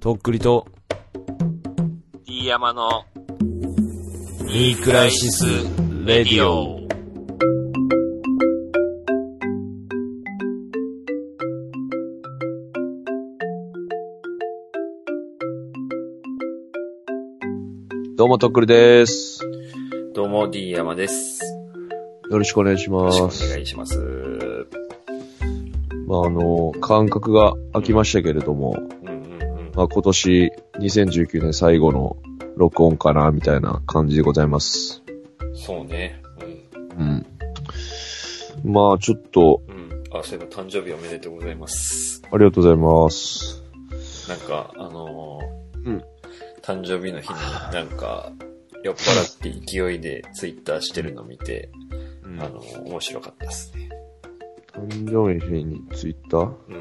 [0.00, 0.66] とっくりと、
[2.24, 3.04] D 山の
[4.46, 5.44] ニークライシス・
[6.04, 6.78] レディオ。
[18.16, 19.40] どうも、とっくりです。
[20.14, 21.42] どうも D 山です。
[22.30, 23.50] よろしくお願いしよまろしくおす。
[23.50, 23.98] 願いします。
[26.06, 28.76] まあ、あの、間隔が空きましたけれども。
[29.78, 32.16] まあ、今年2019年最後の
[32.56, 35.04] 録音かな、みたいな感じでございます。
[35.54, 36.20] そうね。
[36.98, 37.24] うん。
[38.64, 39.74] まあ、ちょっと、うん。
[39.76, 40.02] うん。
[40.18, 42.20] あ、そういえば誕生日おめでとうございます。
[42.24, 43.62] ありがとうございます。
[44.28, 46.04] なんか、あのーうん
[46.60, 47.38] 誕生日の日に
[47.72, 48.32] なんか、
[48.82, 51.70] 酔っ払って勢いでツイッターしてるの見て、
[52.24, 53.88] うんあのー面白かったですね。
[54.74, 56.46] 誕生日の日にツイッター？
[56.46, 56.77] あうん。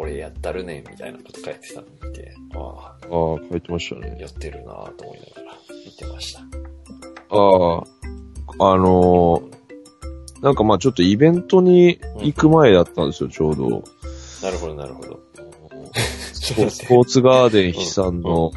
[0.00, 4.16] なんか俺やったるね、みたいなこと書いてたの見て、ああ、あ、書いてましたね。
[4.20, 6.40] やってるなぁと思いながら見てました。
[6.40, 6.44] あ
[8.58, 9.60] あ、あのー
[10.42, 13.68] なんかまあちょっとイベントに行く前だったんですよ、ちょうど。
[14.42, 15.20] なるほど、なるほど。
[16.40, 18.50] スポーツガーデン悲惨の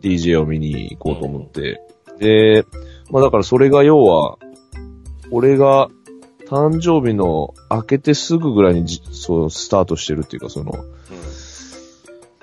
[0.00, 1.80] DJ を見に行こうと思って。
[2.18, 2.64] で、
[3.10, 4.38] まあだからそれが要は、
[5.32, 5.88] 俺が
[6.50, 10.72] 誕生日の明けてすぐぐらいにじそうスタートしてるっていうかその、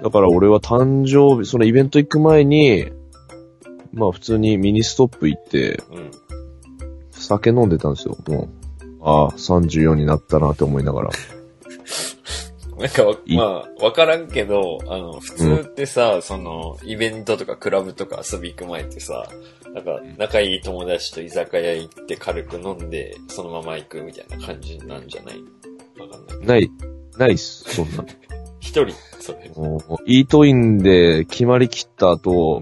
[0.02, 2.90] だから俺は誕生日、そのイベント行く前に、
[3.92, 5.98] まあ普通にミニストップ行って、うん。
[5.98, 6.12] うん。
[7.12, 8.50] 酒飲んでたんですよ、もう。
[9.02, 11.10] ああ、34になったなって思いながら。
[12.78, 13.44] なんかま
[13.80, 19.28] あ、わからんけど、あの、普通ってさ、その、イベントとかクラブとか遊び行く前ってさ、
[19.74, 25.42] なんか、仲いい友達と居酒屋行って軽く飲んで、そのまま行くみたいな感じなんじゃない？
[26.00, 26.46] わかんない。
[26.48, 26.72] ない、
[27.18, 28.06] ないっす、そんな。
[28.60, 29.52] 一人、それ。
[30.06, 32.62] イートインで決まりきった後、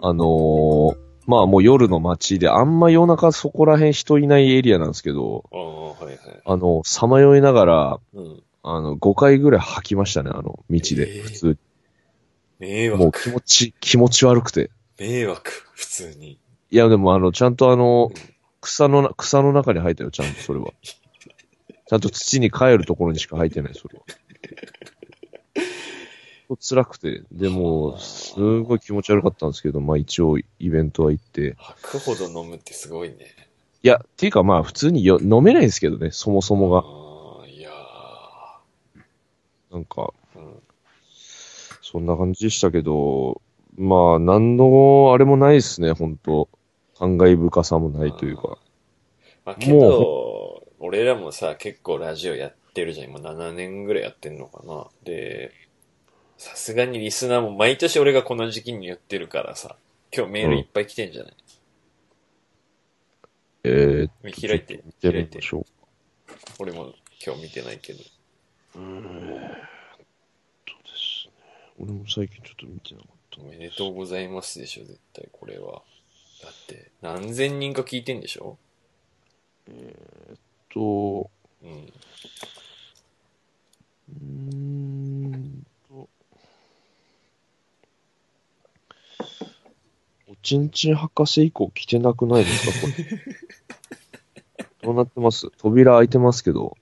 [0.00, 0.96] あのー
[1.28, 5.60] まあもう夜の街であんま夜中そこら辺人いないエリアなんですけど、ああ、
[5.90, 6.18] はいはい。
[6.44, 8.42] あの、さまよいながら、うん。
[8.68, 11.58] あの、5回ぐらい吐きましたね、あの、道で、えー普通
[12.58, 12.96] 迷に。
[12.96, 13.22] もう惑。
[13.22, 14.70] 気持ち、気持ち悪くて。
[14.98, 16.40] 迷惑、普通に。
[16.70, 18.10] いや、でもあの、ちゃんとあの、
[18.60, 20.72] 草のな、草の中に生えたよ、ちゃんとそれは。
[20.82, 24.04] ちゃんと土に帰るところにしか生えてない、それは。
[26.60, 31.54] 辛くて、でも、すごい気持ち悪かったんですけど、まあ一応イベントは行って。
[31.56, 33.16] 吐くほど飲むってすごいね。
[33.84, 37.05] いや、っていうかまあ普通によ飲めないんですけどね、そもそもが。
[39.72, 40.62] なんか、ーうん。
[41.82, 43.40] そんな感じでしたけど、
[43.76, 46.48] まあ、なんの、あれもないですね、本当
[46.98, 48.58] 感慨深さもないというか。
[49.44, 53.10] まあ、けど、俺らもさ、結構ラジオやってるじゃん。
[53.10, 54.86] 今7年ぐらいやってんのかな。
[55.04, 55.52] で、
[56.38, 59.76] さすがにリスナーも毎年俺がこの時期に言ってるからさ、
[60.14, 61.34] 今日メールいっぱい来てんじゃない、
[63.64, 65.42] え開いてー、開いてみま。
[65.42, 65.64] しょう。
[66.58, 66.92] 俺も
[67.24, 68.00] 今日見てないけど。
[68.76, 69.98] うーん、えーっ
[70.66, 71.32] とですね。
[71.78, 75.82] 俺も最近ちょっと見てなかったおめでとうございますでしょ、絶対これは。
[76.42, 78.58] だって、何千人か聞いてんでしょ？
[80.68, 81.30] と、
[81.62, 81.92] うん。
[84.08, 84.24] うー
[85.36, 86.08] んと、
[90.28, 92.92] おちんちん博士以降来てなくないですか、これ。
[94.82, 95.50] どうなってます？
[95.58, 96.76] 扉開いてますけど、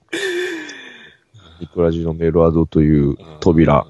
[1.59, 3.85] ニクラジのメロアドという扉。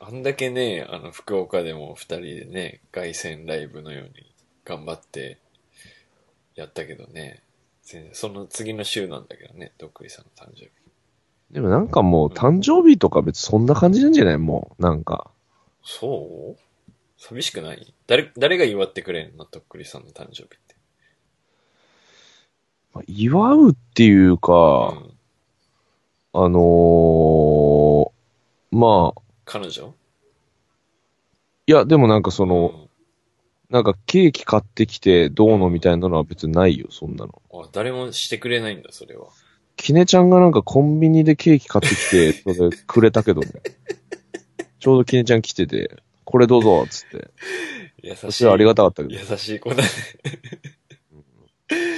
[0.00, 4.10] あんだけね、あの、福岡でも二人でね、凱旋ライブのように
[4.64, 5.38] 頑張って
[6.54, 7.42] やったけどね、
[7.82, 10.70] 全然その次の週なんだけどね、どっくりさんの誕生日。
[11.50, 14.38] でもなんかもう誕生日とか別にそんな感じなんじゃない？
[14.38, 15.30] もう、なんか。
[15.82, 16.60] そう？
[17.18, 17.92] 寂しくない？
[18.06, 19.44] 誰、誰が祝ってくれんの？
[19.44, 20.76] どっくりさんの誕生日って。
[22.94, 25.15] まあ祝うっていうか、うん。
[26.38, 29.94] あのー、まあ、彼女？
[31.66, 32.86] いや、でもなんかその、うん
[33.68, 37.42] なんかケーキ買ってきてどうのみたいなのは別にないよ、そんなの。
[37.52, 39.26] あ、誰もしてくれないんだ、それは。
[39.74, 43.48] キネちゃんがなんかコンビニでケーキ買ってきて、 それくれたけどね。
[44.78, 47.28] ちょうどキネちゃん来てて、これどうぞ、つって。
[48.04, 48.30] 優しい。
[48.30, 49.82] 私はありがたかったけど、優しい子だね。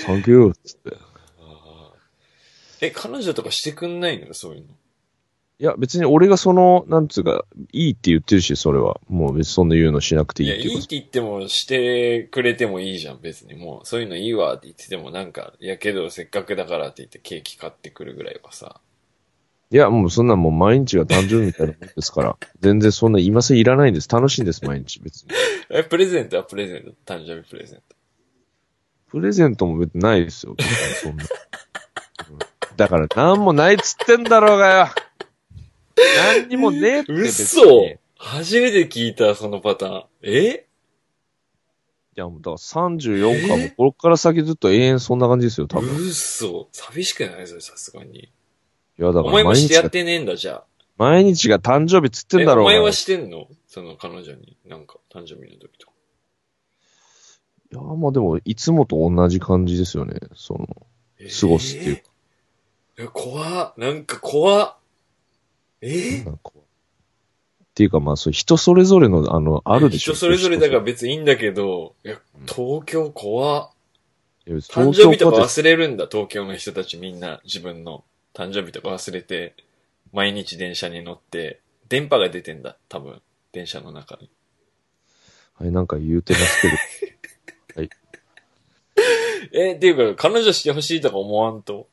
[0.07, 0.97] サンキュー、つって。
[2.81, 4.69] え、彼女とかしてくんないのそういうの？
[5.61, 9.01] いや、別に俺がその、なんつうか、いいって言ってるし、それは。
[9.09, 13.55] もう別にそんな言うのしなくていいや、いいっていうかいって言ってもしてくれてもいいじゃん、別に。
[13.55, 18.81] もう、そういうのいいわって言っててもなんか、いやけどせっかくだからって言ってケーキ買ってくるぐらいはさ。
[19.71, 22.37] いや、もうそんなもう毎日が誕生日みたいなもんですから。
[22.61, 24.09] 全然そんな今更いらないんです。
[24.09, 25.31] 楽しいんです、毎日別に。
[25.71, 26.37] え、プレゼント？
[26.37, 26.93] はプレゼント。
[27.05, 27.97] 誕生日プレゼント。
[29.09, 30.55] プレゼントも別にないですよ。
[31.03, 31.25] そんな。
[32.79, 34.89] うんだからなんもないっつってんだろうがよ。
[36.37, 40.05] 何にもねえって別嘘初めて聞いた、そのパターン。
[40.23, 40.65] え？
[42.15, 45.89] や、もうだから34かも、こっから先ずっと永遠そんな感じですよ、多分。
[45.89, 48.31] い嘘寂しくないそれ、さすがに。
[48.97, 50.65] や、だおから前もしてやってねえんだ、じゃあ。
[50.97, 52.65] 毎日が誕生日っつってんえだろう。
[52.65, 53.47] お前はいしてんの？
[53.69, 54.57] その彼女に。
[54.67, 55.93] なんか、誕生日の時とか。
[57.71, 60.19] や、まあでも、いつもと同じ感じですよね。
[60.35, 60.67] その、
[61.41, 62.03] 過ごすっていうか。
[63.07, 63.75] 怖っ。
[63.77, 64.77] なんか怖っ。
[65.83, 66.25] え？
[66.25, 66.61] なんかっ
[67.79, 70.13] ていうかまあ、そう、人それぞれの、あの、あるでしょ。
[70.15, 73.71] 人それぞれだから人別にいいんだけど、いや、東京怖
[74.47, 78.03] 誕生日とか忘れるんだ、東京の人たちみんな自分の
[78.35, 79.55] 誕生日とか忘れて、
[80.13, 83.23] 毎日電車に乗って、電波が出てんだ、多分、
[83.53, 84.29] 電車の中に。
[85.55, 87.89] はい、なんか言うてますけど。
[89.53, 91.89] え、っていうか、彼女してほしいとか思わんと？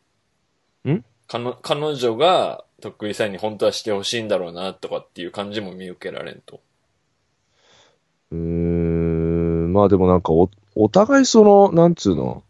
[1.26, 6.62] ん彼彼女が、とっくりさんに本当はしてほしいんだろうな、とかっていう感じも見受けられんと。
[8.32, 12.44] うーん、まあでもなんかお、お互いその、なんつうの、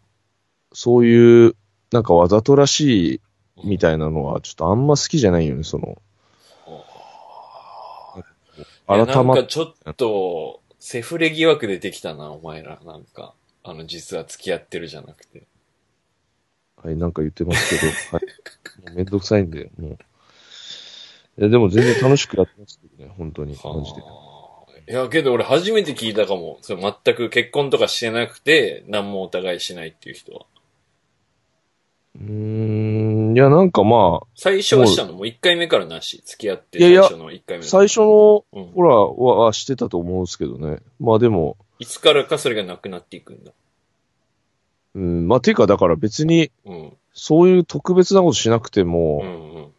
[0.72, 1.56] そういう、
[1.92, 3.20] なんかわざとらしい
[3.64, 5.96] みたいなのは、ちょっとあんま好きじゃないよね、その。
[8.86, 12.78] 改まっなんかちょっと、セフレ疑惑出てきたな、お前ら。
[12.84, 13.34] なんか、
[13.64, 15.42] あの、実は付き合ってるじゃなくて。
[16.82, 18.86] はい、なんか言ってますけど、 はい。
[18.88, 19.98] もうめんどくさいんで、もう。
[21.38, 24.00] いや、でも全然楽しくやってますけどね、本当に、マジで。
[24.00, 24.26] はあ
[24.88, 26.58] いや、けど俺初めて聞いたかも。
[26.62, 30.46] それ全く結婚とかしてなくて、何もお互いしないっていう人は。
[32.14, 32.22] うー
[33.32, 35.14] ん、いや、なんかまあ、最初はしたの？
[35.14, 36.22] もう1回目からなし？
[36.24, 40.78] 付き合っていやいや最初の1回目の最初の、うんほら、は、はしてたと思うんですけどね。
[41.00, 43.50] まあでも、いつからかそれがなくなっていくんだ。
[44.96, 46.50] うん、まあていうか、だから別に、
[47.12, 49.72] そういう特別なことしなくても、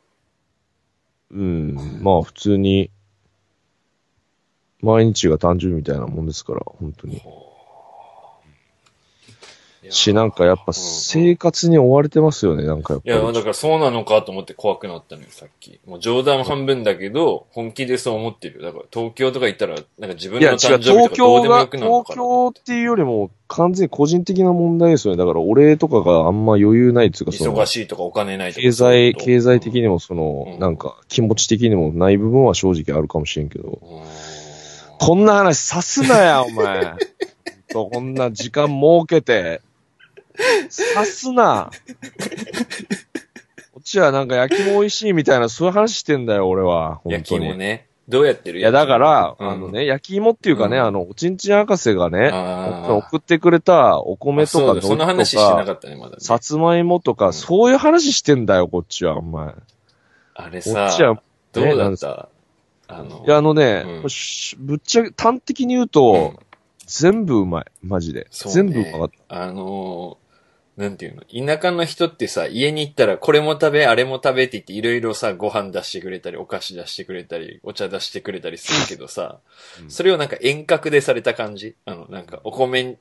[1.31, 1.39] うん。
[1.39, 1.43] う
[1.73, 2.91] ん、まあ普通に、
[4.79, 7.19] 毎日が誕生日みたいなもんですから、本当に。
[9.89, 13.15] し、なんかやっぱ生活に追われてますよね、なんかやっぱり。
[13.15, 15.79] いや、だからそうなのかと思って怖くなったのよ、さっき。
[15.87, 18.65] もう冗談半分だけど、本気でそう思ってるよ。
[18.65, 22.59] だから東京とか行ったら、なんか自分の誕生日と東京が、かどうでもよくなるかなと思って。
[22.59, 25.17] 京っていうよりも完全に個人的な問題ですよね。
[25.17, 28.61] だから俺とかがあんま余裕ないっていうか、忙、しいとかお金ないとか。
[28.61, 29.87] 経済、経済的に。
[29.87, 34.01] にもその、うんなんか気持ち的にもない部分は正直あるかもしれんけど、うん
[34.99, 36.95] こんな話さすなや、お前。
[37.69, 39.61] とこんな時間設けて、
[40.69, 41.71] さすな。
[43.73, 46.95] こっちはなんか焼きも美味しいみたいな、そういう話してんだよ、俺は。
[47.03, 47.45] 本焼き当に。
[47.47, 47.87] 芋ね。
[48.09, 48.59] どうやってる?
[48.59, 56.17] いや、だから、うんあのね、焼き芋っていうかね、うんあの、おちんちん博士がね、あー送ってくれたお米とかあそうだ、その話してなかったね、まだね。
[56.19, 59.49] さつまいもとか、うんそういう話してんだよ、こっちは、お前。
[59.49, 59.55] こ
[60.35, 62.29] あれさっちは、どうだった？
[62.87, 66.39] あの、いや、あのね、うんしぶっちゃけ、端的に言うと、
[66.85, 67.65] 全部うまい。
[67.83, 68.27] マジで。
[68.31, 69.43] そうね全部うまかった。
[69.43, 70.26] あのー
[70.77, 71.23] なんていうの？
[71.23, 79.39] 田舎の人ってさ、家に行ったらこれも食べ、あれも食べって言っていろいろさ、ご飯出してくれたり、お菓子出してくれたり、お茶出してくれたりするけどさ、
[79.81, 79.89] うん。
[79.89, 81.75] それをなんか遠隔でされた感じ？
[81.85, 82.99] あの、なんかお米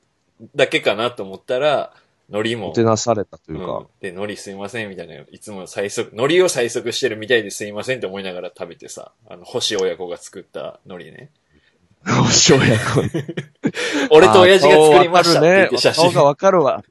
[0.55, 1.93] だけかなと思ったら、
[2.29, 3.65] 海苔ももて、なされたといううん。
[3.65, 11.29] か、で、海苔すいませんみたいな、いつも最速、海苔を最速してるみたいですいませんって思いながら食べてさ、あの、星親子が作った海苔ね。
[12.07, 13.03] おしょうやこ
[14.11, 16.11] 俺と親父が作りましたって言って写真。
[16.11, 16.23] 顔。
[16.23, 16.83] がわかるわ。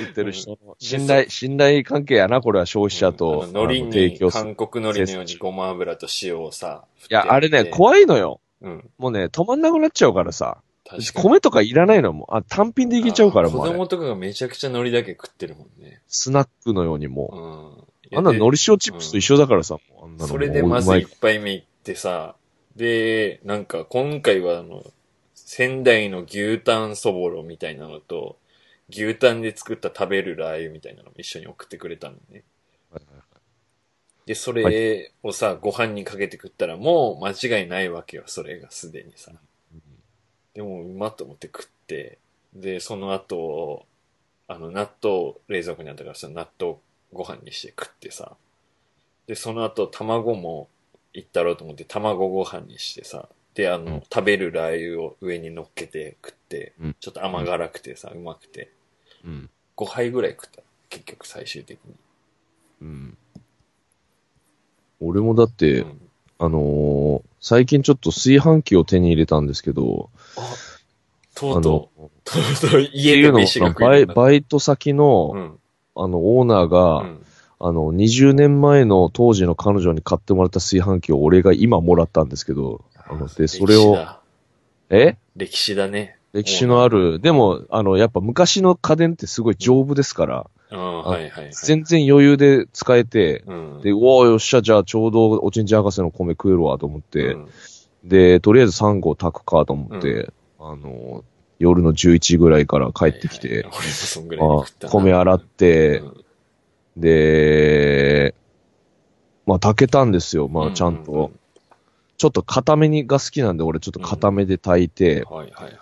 [0.00, 0.76] 作ってる人の。
[0.78, 4.44] 信頼、信頼関係やな、これは消費者と、あの海苔に提供する。
[4.44, 6.84] 韓国海苔のようにごま油と塩をさ。
[7.10, 7.70] いや、あれね、い。
[7.70, 8.40] 怖いのよ。
[8.62, 8.90] うん。
[8.98, 10.58] もうね、止まんなくなっちゃうからさ。
[11.14, 13.60] 米とかいらないのもうあ、単品でいけちゃうからあも。
[13.60, 16.00] 子供とかがめちゃくちゃ海苔だけ食ってるもんね。
[16.08, 17.80] スナックのようにうもん。
[17.80, 18.18] う。
[18.18, 22.34] あんな海苔塩チップスと一緒だからさ、んもうそれでまず一杯目行ってさ、
[22.74, 24.82] で、なんか今回はあの、
[25.34, 28.36] 仙台の牛タンそぼろみたいなのと、
[28.90, 32.44] 牛タンで作った食べるラー油みたいなのも一緒に送ってくれたのね。
[34.26, 39.32] で、それをさ、ご飯にかけて食ったらもう間違いないわけよ、それがすでにさ。
[40.54, 42.18] でも、うまっと思って食って、
[42.54, 43.86] で、その後、
[44.48, 46.76] あの、納豆冷蔵庫にあったからさ、納豆
[47.12, 48.36] ご飯にして食ってさ、
[49.26, 50.68] で、その後、卵も
[51.12, 54.02] いったろうと思って、卵ご飯にしてさ、で、あの、うん。
[54.12, 56.96] 食べるラー油を上に乗っけて食って、うん。
[56.98, 58.72] ちょっと甘辛くてさ、うまくて、
[59.24, 59.50] うん。
[59.76, 60.62] 5杯ぐらい食った。
[60.88, 61.94] 結局最終的に。
[62.82, 63.18] うん。
[65.00, 66.00] 俺もだって、うん
[66.38, 70.42] あのー最近ちょっと炊飯器を手に入れたんですけど、あ、
[71.34, 74.04] とうと、う、とうとうって家でいうのも飯が食バイ。
[74.04, 75.58] バイト先の、うん。
[75.96, 77.24] あの、オーナーが、うん
[77.62, 84.20] あの、20年前の当時の彼女に買ってもらった炊飯器を俺が今もらったんですけど、あの、で、それを、歴史だ
[84.90, 85.18] え？
[85.36, 86.18] 歴史だね。
[86.32, 91.52] 歴史のある、でも、あの、やっぱ昔の家電ってすごい丈夫ですから、うん、はいはいはい。
[91.52, 93.80] 全然余裕で使えて、うん。
[93.82, 97.48] で、うわよっしゃ、じゃあちょうどおちんちん博士の米食えるわと思って、うん。
[98.04, 101.24] で、とりあえず3合炊くかと思って、あの、
[101.58, 103.66] 夜の11時ぐらいから帰ってきて、
[104.88, 106.24] 米洗って、うん。
[106.96, 108.34] で、
[109.46, 111.12] まあ炊けたんですよ、まあちゃんと。
[111.12, 111.30] うう
[112.20, 115.78] ちょっと固めにが好きなんで、俺ちょっと固めで炊いて、うんはいはいはい。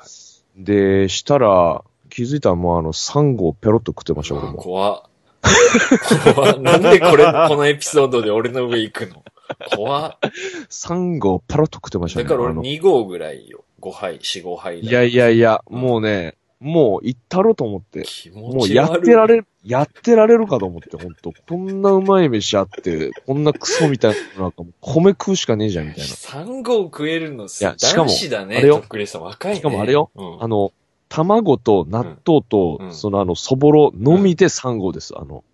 [0.58, 4.58] で、したら、気づいたらもうあの3合ペロッと食ってました、俺あも。
[4.58, 5.02] 怖っ。
[6.34, 6.60] 怖っ。
[6.60, 9.22] なんでこれ、このエピソードで俺の上行くの？
[9.76, 10.18] 怖っ。
[10.68, 12.24] 3合ペロッと食ってましたね。
[12.24, 13.64] だから俺あの2合ぐらいよ。
[13.80, 18.04] 5杯、4、5杯だいやいやいや、うんもうね、もう行ったろと思って。
[18.34, 21.32] もうやってられる、やってられるかと思って、ほんと。
[21.48, 26.14] こんなうまい飯あって、こんなクソみたいな、なんかもう米食うしかねえじゃん、みたいな。
[26.14, 28.56] 3合食えるのすいやしかもだね。
[28.56, 29.56] あれよとっくりさん若いね。
[29.58, 30.72] しかもあれようんあの、
[31.08, 35.14] 卵と納豆と、うんそのあの、そぼろのみで3合です。
[35.16, 35.44] あの、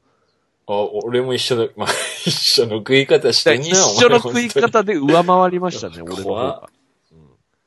[0.67, 0.73] あ、
[1.05, 1.73] 俺も一緒だ。
[1.77, 1.89] まあ、
[2.25, 2.31] 一
[2.63, 6.71] 緒の食い方してんな、一緒の食い方で上回りましたね、 俺の方怖っが。
[7.13, 7.19] うん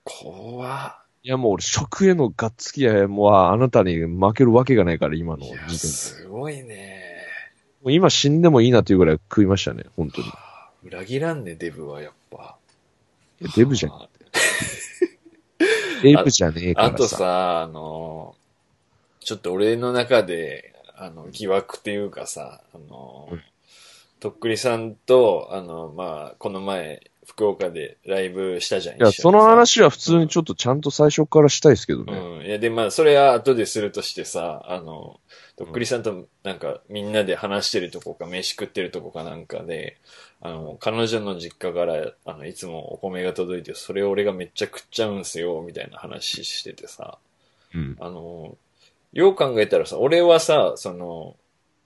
[0.04, 5.78] 怖っいやもう俺食へのがっつきや、もうあなたに負けるわけがないから、今の時点で。
[5.78, 7.04] すごいね。
[7.84, 10.28] もう今死んでもいいなというぐらい食いましたね、本当に。
[10.86, 12.56] 裏切らんね、デブはやっぱ。
[13.42, 13.92] やデブじゃん。
[13.92, 14.08] あ
[16.02, 17.18] デブじゃねえかあとらさ。
[17.18, 18.34] さ、あの、
[19.20, 23.42] ちょっと俺の中で、あの、疑惑っていうかさ、あの、うん
[24.20, 28.98] とっくりさんと、あの、まあ、この前、福岡でライブしたじゃん。
[28.98, 32.14] いや、その話は普通にちょっとちゃんと最初からしたいですけどね。
[32.14, 32.46] うん。
[32.46, 35.20] いや、で、まあ、それは後でするとしてさ、あの、
[35.58, 39.98] とっくりさんとなんかみんなで話してるとこか、飯食ってるとこかなんかで、
[40.42, 47.18] あの、彼女の実家から、あの、いつもお米が届いて、それを俺がめっちゃ食っちゃうんすよ、みたいな話しててさ、
[47.76, 47.98] うん。
[48.00, 48.56] あの、
[49.12, 51.36] よう考えたらさ、俺はさ、その、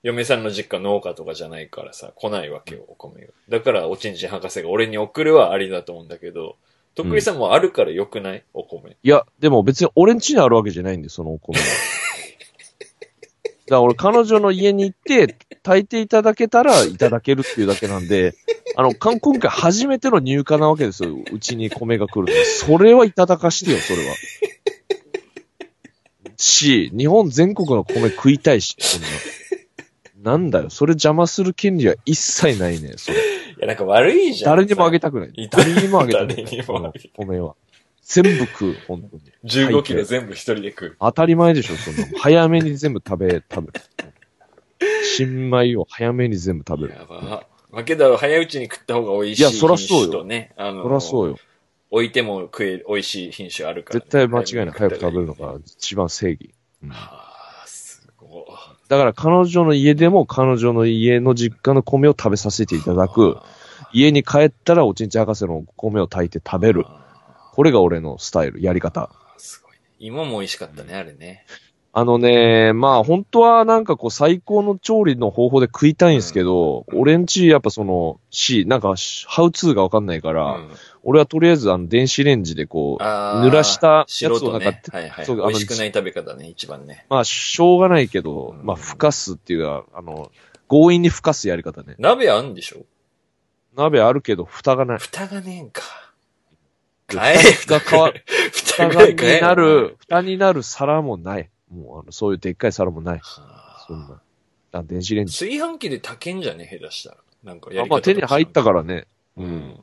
[0.03, 3.27] 嫁さんの実家農家とかじゃないからさ、来ないわけよ、お米が。
[3.49, 6.57] だから、おちんちん博士が俺に送るはありだと思うんだけど、
[6.95, 8.43] とっくりさんもあるからよくない？
[8.53, 8.97] お米。
[9.03, 11.65] いや、でも別に俺ん家にあるわけじゃないんで、そのお米は。
[11.65, 11.75] だか
[13.69, 18.33] ら俺彼女の家に行って、炊いていただけたらいただけるっていうだけなんで、
[18.75, 21.15] あの、かん今回初めての入荷なわけですよ。
[21.31, 22.33] うちに米が来る。
[22.45, 24.15] それはいただかしてよ、それは。
[26.37, 29.07] し、日本全国の米食いたいし、そんな。
[30.21, 33.17] なんだよ、それ邪魔する権利は一切ないね、 それ。
[33.17, 33.21] い
[33.59, 34.55] や、なんか悪いじゃん。
[34.55, 35.49] 誰にもあげたくないい。
[35.49, 36.45] 誰にもあげたくない。
[36.45, 37.55] 誰にもあげたこの米は。
[38.03, 39.23] 全部食う、本当に。
[39.45, 40.97] 15キロ全部一人で食う。
[40.99, 42.17] 当たり前でしょ、そんなの。
[42.17, 43.85] 早めに全部食べ、食べる。
[45.03, 46.93] 新米を早めに全部食べる。
[46.93, 47.47] やば。
[47.71, 51.37] まあ、けど、早いうちに食った方が美味しいいやそらそうよね、あの、そりゃそうよ。
[51.89, 54.05] 置いても食える美味しい品種あるから、ね。
[54.05, 54.75] 絶対間違いない。
[54.77, 56.53] 早く食べるのが一番正義。
[56.83, 57.20] うんはあ。
[58.91, 63.37] だから彼女の家でも彼女の家の実家の米を食べさせていただく。
[63.93, 66.85] 家に帰ったらおちんち博士の米を炊いて食べる。
[67.53, 69.09] これが俺のスタイル、やり方。
[69.37, 69.79] すごいね。
[69.97, 71.45] 芋も美味しかったね、あれね。
[71.93, 78.95] あのね、まあ本当はなんかこう最高の調理の方法で食いたいんですけど、俺んちやっぱその、し、なんか、
[79.25, 80.69] ハウツーがわかんないから、うん
[81.03, 84.81] 俺はとりあえずあの電子レンジでこう、濡らしたやつをなんか、ね。
[84.91, 85.25] はいはい。
[85.25, 87.05] そう美味しくない食べ方ね、一番ね。
[87.09, 90.31] まあしょうがないけど、うんまあふかすっていうか、あの、
[90.69, 91.95] 強引にふかすやり方ね。
[91.97, 92.85] 鍋あんでしょ？
[93.75, 94.97] 鍋あるけど蓋がない。
[94.99, 95.81] 蓋がねえんか。
[97.13, 98.13] え蓋変わ、
[98.53, 101.49] 蓋 蓋ががになる、蓋になる皿もない。
[101.69, 103.19] もうあの、そういうでっかい皿もない。
[103.21, 104.21] はそんな。
[104.73, 105.33] あ電子レンジ。
[105.37, 106.65] 炊飯器で炊けんじゃね？
[106.71, 107.17] 下手したら。
[107.43, 109.07] なんかやあまあり方とか手に入ったからね。
[109.35, 109.79] ううんん。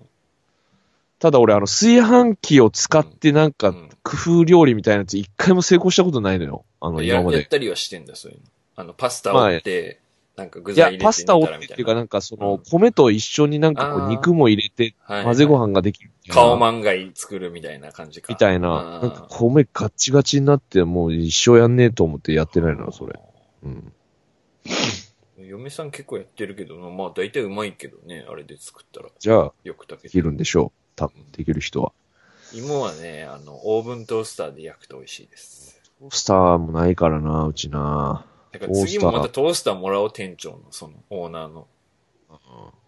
[1.18, 6.64] ただ俺あの炊飯器を使ってなんかうん工夫料理みたいなやつ一回も成功したことないのよ。
[6.80, 7.38] あのや今まで。
[7.38, 8.44] やったりはしてんだ、そういうの。
[8.76, 10.00] あの、パスタまあをって、
[10.36, 16.12] なんか具いや材入れて、パスタを煮ったてっていうかなんかそのうん米と一緒になんかこう肉も入れてはい混ぜご飯ができる。
[16.30, 18.32] 顔マンガイ作るみたいな感じか。
[18.32, 19.00] みたいな。
[19.00, 23.18] なんか米ガッチガチになってもう一生やんねえと思ってやってないな、それ。
[23.64, 23.92] うん。
[25.38, 29.08] 嫁さん結構やってるけど、まあ大体うまいけどね、あれで作ったら。
[29.18, 30.87] じゃあ、よく炊けるんでしょう。
[30.98, 31.92] 多分、できる人は。
[32.52, 35.80] 芋はね、あの、オーブントースターで焼くと美味しいです。
[36.00, 38.26] トースターもないからな、うちな。
[38.50, 41.68] だから次もまたトースターもらおう、店長の、その、オーナーの。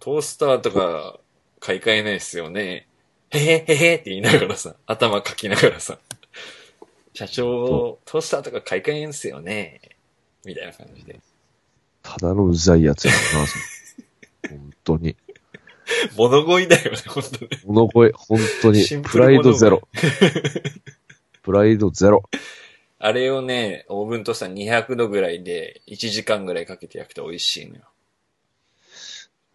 [0.00, 1.21] トースターとか、
[1.61, 2.88] 買い替えないっすよね。
[3.31, 5.99] へへへへって言いながらさ、頭かきながらさ、
[7.14, 9.81] 社長、トースターとか買い替えんすよね。
[10.45, 11.21] みたいな感じで。
[12.02, 13.19] ただのうざいやつやな、
[14.50, 15.17] 本当に。
[16.16, 17.50] 物乞いだよね、本当に。
[17.64, 18.85] 物声、本当に。
[19.02, 19.82] プライドゼロ。
[21.42, 22.23] プライドゼロ。
[22.99, 27.82] あれをね、オーブントースター200度ぐらいで1時間ぐらいかけて焼くと美味しいのよ。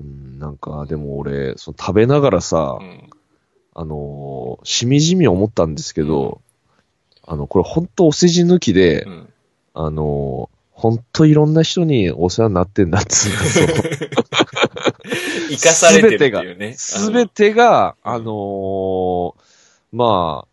[0.01, 3.09] うん、なんか、でも俺、その食べながらさ、うん。
[3.77, 6.41] あのーしみじみ思ったんですけど、
[7.27, 9.33] あの、これ本当お世辞抜きで、うん。
[9.73, 13.35] あのー本当いろんな人にお世話になってんだっつうの
[15.49, 16.73] 生かされてるっていうね。
[16.77, 19.33] すべてが、あのー
[19.91, 20.47] まあ、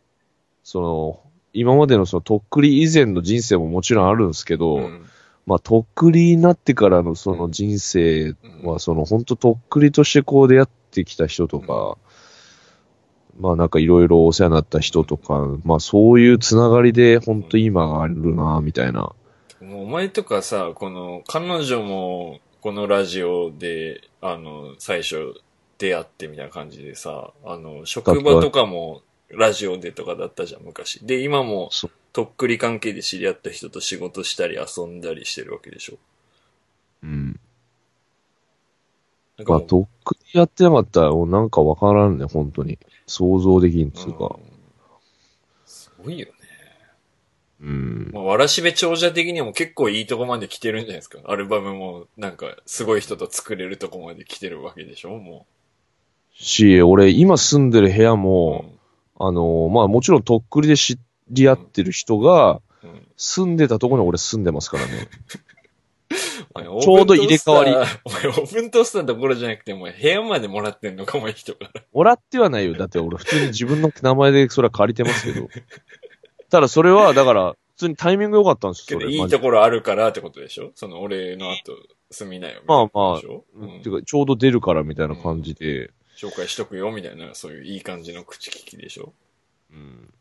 [0.63, 1.21] その、
[1.53, 5.07] 今までのそのとっくり以前の人生ももちろんあるんですけど、うん。
[5.47, 11.99] まあ、とっくりになってからのその人生は、その本当とっくりとしてこう出会ってきた人とか、
[13.39, 19.13] まあなんかいろいろお世話になった人とか、まあそういうつながりで本当今があるな、みたいな。
[19.61, 25.35] もうお前とかさ、この、彼女も、このラジオで、あの、最初、
[25.79, 31.05] 出会ってみたいな感じでさ、あの、職場とかも、ラジオでとかだったじゃん、昔。
[31.05, 31.71] で、今も
[32.13, 35.99] とっくり関係で知り合った人と仕事したり遊んだりしてるわけでしょ。
[37.03, 37.41] うん。
[39.39, 42.79] なんかまあとっくりやってなかったら、なんかわからんね、本当に。
[43.07, 44.37] 想像できんつうか。
[44.39, 44.53] うん
[45.65, 46.33] すごいよね。
[47.63, 48.11] うん。
[48.13, 51.21] まあ、わらしべ長者的にも結構いいとこまで来てるんじゃないですか。
[51.25, 55.47] アルバムも、なんか、すごい人と作れるとこまで来てるわけでしょも
[56.35, 58.17] し、俺今住んでる部屋う。
[58.17, 58.75] も、
[59.19, 60.99] あのーまあもちろんとっくりで知
[61.31, 65.09] り合ってる人が、うんうん住んでたところに俺住んでますからね。
[66.55, 67.71] お前ちょうど入れ替わり
[68.05, 71.83] お前、オーブントースターのところじゃなくて、お前、部屋までもらってんのかも、人から。
[71.93, 72.75] もらってはないよ。
[72.75, 75.49] だって俺普通に自分の名前でそれは借りてますけど。
[76.53, 78.87] ただそれは、だから、普通にタイミング良かったんです。
[78.87, 80.71] けど、いいところあるからってことでしょ？
[80.75, 81.73] その、俺の後、
[82.11, 82.61] 住みなよ。
[82.67, 83.21] まあまあ
[83.55, 85.91] うんてかちょうど出るからみたいな感じで。
[86.15, 89.15] 紹介しとくよ、みたいな、そういういい感じの口利きでしょ？
[89.73, 90.13] うん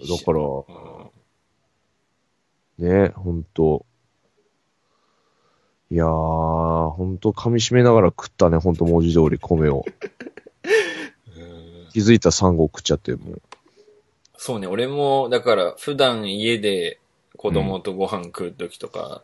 [0.00, 0.66] だから、う
[2.86, 3.84] んね、ほんと。
[5.90, 9.84] いやー、ほんと噛み締めながら食ったね、ほんと文字通り米を。
[11.36, 13.42] うん気づいたサンゴ食っちゃって、もう。
[14.38, 16.98] そうね、俺も、だから、普段家で
[17.36, 19.22] 子供とご飯食うときとか、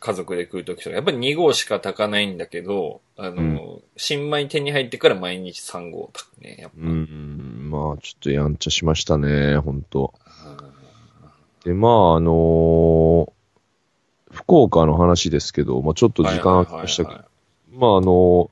[0.00, 6.76] 家族で食うときとか、やっぱり2合しか炊かないんだけど、あの、新米手に入ってから毎日3合炊くね、やっぱ。
[6.78, 10.14] うん、まあ、ちょっとやんちゃしましたね、ほんと。
[10.44, 10.76] うん
[11.66, 13.32] で、まあ、あのー
[14.30, 17.20] 福岡の話ですけど、まあちょっと時間空きましたけど、
[17.72, 18.48] まああのー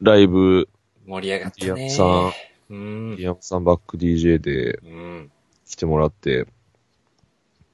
[0.00, 0.68] ライブ、
[1.06, 1.90] 盛り上がったね。
[2.70, 3.16] うん。
[3.16, 5.30] ディアンさんバック DJ でうん。
[5.66, 6.46] 来てもらって、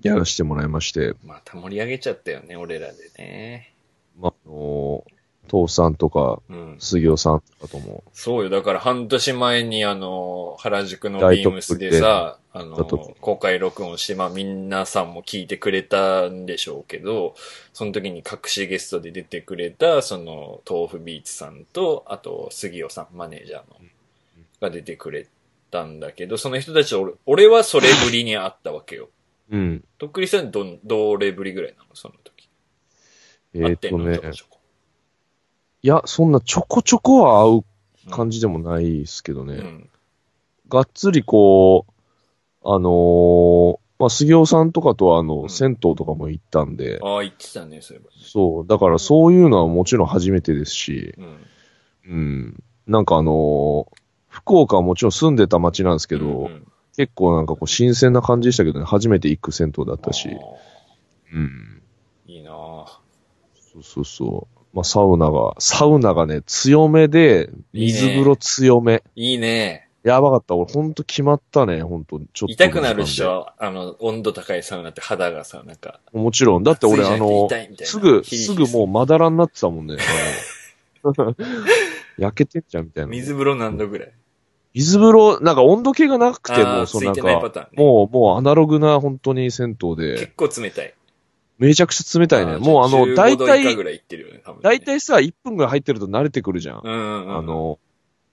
[0.03, 3.74] やらせてもらいまして、また盛り上げちゃったよね、俺らでね。
[4.18, 6.76] まあ、あのー父さんとか、うん。
[6.79, 8.50] 杉尾さんとかとも、そうよ。
[8.50, 12.76] だから半年前にあの、原宿のビームスでさ、あの
[13.20, 17.35] 公開録音して、まあ皆さんも聞いてくれたんでしょうけど、
[17.72, 23.64] その時に隠しゲストで出てくれた、その、豆腐ビーツさんと、あと、杉尾さん、マネージャーの、
[24.61, 25.27] が出てくれ
[25.70, 29.09] たんだけど、その人たち俺、俺はそれぶりに会ったわけよ。
[29.51, 29.85] うん。
[29.99, 31.85] とっくりさんどん、どれぶりぐらいなの？
[31.94, 32.49] その時。
[33.55, 34.20] えーっとね
[35.83, 39.55] いや、そんなちょこちょこは会う感じでもないですけどね。
[39.55, 39.90] うん。
[40.68, 41.92] がっつりこう、
[42.62, 48.16] あのーまあ、杉尾さんとかとはあの、うん銭湯とかも行ったんで、ああ、言ってたね、そういえばね。
[48.23, 51.46] そう、だからそういうのはもちろん初めてですし、うん。
[52.05, 52.62] うん。
[52.87, 54.00] なんかあのー
[54.51, 60.29] 福岡はもちろん住んでた街なんですけど、うんうん結構なんかこう新鮮な感じでしたけどね、初めて行く銭湯だったし
[61.33, 61.83] うん。
[62.27, 62.85] いいなぁ。
[63.73, 64.61] そうそうそう。
[64.77, 69.03] まあ、サウナが、サウナがね、強めで、水風呂強め。
[69.15, 69.89] いいね。
[70.03, 70.57] やばかった。
[70.57, 72.21] 俺ほんと決まったね、ほんと。
[72.35, 72.53] ちょっと。
[72.53, 73.23] 痛くなるっし。
[73.23, 73.47] ょ？
[73.59, 76.01] あの、温度高いサウナって肌がさ、なんか。
[76.13, 76.65] もちろん。
[76.65, 77.49] だって俺あの
[77.85, 79.97] すぐ、すぐもうまだらになってたもんね。
[82.19, 83.11] 焼けてんじゃんみたいな。
[83.11, 84.13] 水風呂何度ぐらい？
[84.75, 87.69] 水風呂、なんか温度計がなくてあも、ーそうなんか。
[87.77, 90.95] もう、もうアナログな本当に銭湯で結、構冷たい。
[91.59, 92.53] めちゃくちゃ冷たいね。
[92.57, 93.77] ーもうあの、15大体。
[94.63, 96.81] 大体さ、1分ぐらい入ってると慣れてくるじゃん。
[96.85, 97.37] うんうんうん。
[97.37, 97.79] あの、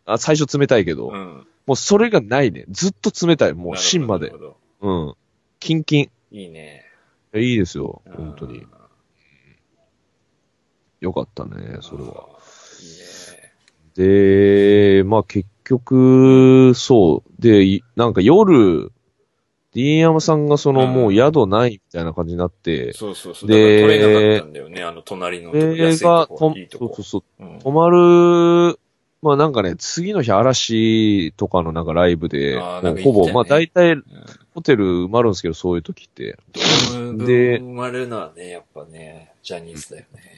[0.06, 1.47] あ最初冷たいけど、うん。
[1.65, 2.65] もうそれがないね。
[2.69, 3.54] ずっと冷たい。
[3.54, 4.32] もう芯まで
[4.82, 5.13] うん。
[5.60, 6.10] キンキン。
[6.32, 6.86] いいね。
[7.34, 8.02] いやいいですよ。
[8.15, 8.67] 本当にうん。。
[11.02, 12.30] よかったね、それは。
[12.82, 15.02] いいね。
[15.02, 17.41] で、まあ結局、そう。
[17.41, 18.91] で、いなんか夜、
[19.73, 23.49] D 山さんがそのうんもう宿ないみたいな感じになって、そうそうそう。
[23.49, 27.23] で取れなかったんだよね、あの隣の安いが、とこ、といいとこそうそう。
[27.38, 28.80] そう、うん泊まる、
[29.21, 32.60] まあなんかね、次の日嵐とかのなんかライブで、
[33.03, 34.03] ほぼ、まあ大体うん
[34.58, 36.36] ホテル埋まるんですけど、そういう時って。
[36.51, 40.38] ドームで分埋まるのはね、やっぱね、ジャニーズだよね。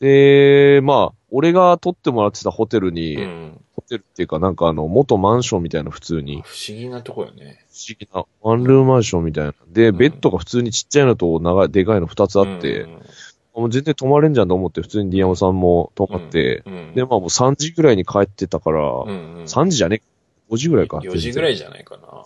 [0.00, 3.60] で、まあ、俺が取ってもらってたホテルに、うん。
[3.90, 7.64] ホテルっていうかなんかあの、元マンションみたいな普通に、不思議なとこよね。
[7.72, 9.54] 不思議なワンルームマンションみたいな。
[9.68, 13.00] で、うんベッドが普通にちっちゃいのと長い、でかいの二つあって、うん
[13.52, 20.02] もう全然泊まれんじゃんと思って、普通にディアマさんも泊まって、うん、で、まあもう3時ぐらいに帰ってたから、うんうん、3時じゃね
[20.50, 20.98] え ?5 時ぐらいか。
[20.98, 22.24] 4時ぐらいじじゃないかな。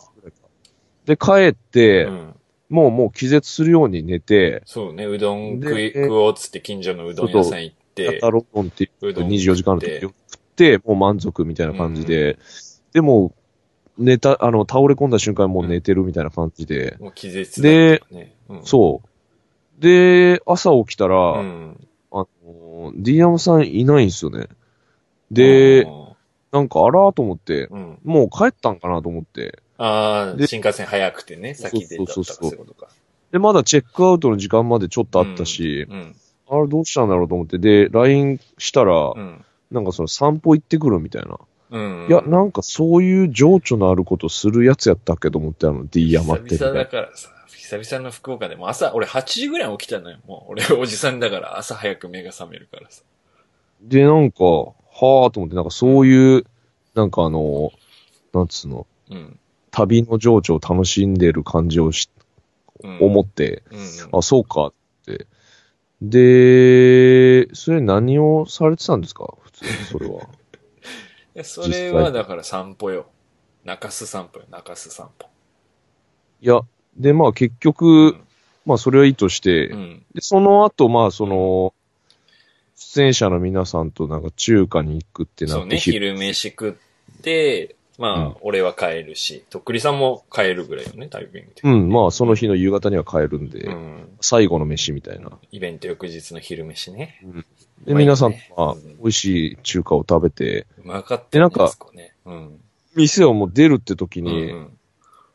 [1.06, 2.34] で、帰って、うん。
[2.68, 10.00] もうもう気絶するように寝て、そうね、うどん食い、で食おうっつって近所のうどん屋さん行って、タロドンっていううどん24時間の時
[10.84, 12.38] もう満足みたいな感じで、
[12.92, 13.34] でも、
[13.98, 18.00] 寝た、あの、倒れ込んだ瞬間もう寝てるみたいな感じで、もう気絶ね。
[18.48, 19.80] うん、そう。
[19.80, 21.88] で、朝起きたら、うん。
[22.12, 24.48] あの、D 山さんいないんですよね。
[25.30, 25.86] で、
[26.52, 27.98] なんかあらーと思って、うん。
[28.04, 29.58] もう帰ったんかなと思って。
[29.78, 32.88] ああ、で新幹線早くてね、先出たったらそうそうそうそういうことか。
[33.32, 36.16] で、まだチェックアウトの時間までちょっとあったし、うん。
[36.48, 39.44] あれどうしたんだろうと思って、で、LINE したら、うん。
[39.70, 41.38] なんかその散歩行ってくるみたいな。
[41.70, 42.06] うん。
[42.08, 46.86] いや、なんかそういう情緒のあることするやつやったっけと思って、あの D 山って久々だ。
[46.86, 50.18] からさ、久々の福岡でも朝、俺8時ぐらいに起きたのよ。
[50.26, 53.02] もう 俺おじさんだから朝早く目が覚めるからさ。
[53.82, 56.44] で、なんか、はぁと思って、なんかそういう、
[56.94, 57.72] なんかあの、
[58.32, 59.38] なんつうの、うん。
[59.70, 62.08] 旅の情緒を楽しんでる感じをし、
[62.82, 64.18] うん、思って、うん。
[64.18, 64.72] あ、そうかっ
[65.04, 65.26] て。
[66.00, 69.34] で、それ何をされてたんですか？
[69.42, 70.22] 普通に、それは。
[71.34, 73.06] いやそれはだから散歩よ。
[73.64, 75.26] 中洲散歩よ、中洲散歩。
[76.40, 76.60] いや、
[76.96, 78.26] で、まあ結う局、ん。
[78.66, 80.06] まあそれはいいとして、うん。
[80.14, 81.74] で、その後、まあその、
[82.76, 91.62] 出演者の皆さんとなんか中華に行くってなって、そうね、昼飯食って、まあ、うん俺は帰るし、とっくりさんも帰るぐらいよね、タイミングで。
[91.62, 94.16] うん、まあその日の夕方には帰るんで、うん。
[94.20, 95.30] 最後の飯みたいな。
[95.52, 97.20] イベント翌日の昼飯ね。
[97.22, 97.42] で、うまい
[97.86, 102.14] よね皆さんと、まあうん、美味しい中華を食べて、うまかったでなんかあそこね。
[102.24, 102.60] うん。
[102.96, 104.78] 店をもう出るって時うんに、うん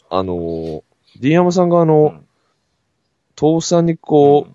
[0.10, 0.84] あのー、
[1.20, 2.26] D 山さんがあうの、ん
[3.36, 4.54] 父さんにこう、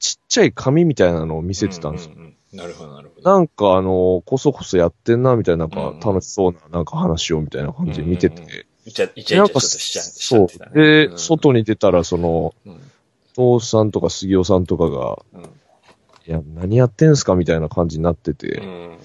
[0.00, 2.14] ちっちゃい紙みたいなのを見せてたんですよ。
[2.16, 2.25] うううん
[2.56, 3.30] なるほど、なるほど。
[3.30, 8.42] なんかあの、こそこそやってんな、みたいな、なんか楽しそうな、なんか話をみたいな感じで見てて。
[8.42, 10.72] うんうんうんイチャイチでなんか、ャちょっとしちゃしちゃそうってたね。。
[10.74, 11.18] で、うん。
[11.18, 12.92] 外に出たら、その、うん。
[13.34, 15.42] 父さんとか杉尾さんとかが、うん。
[15.42, 18.98] いや、何やってんすかみたいな感じになってうて、ん。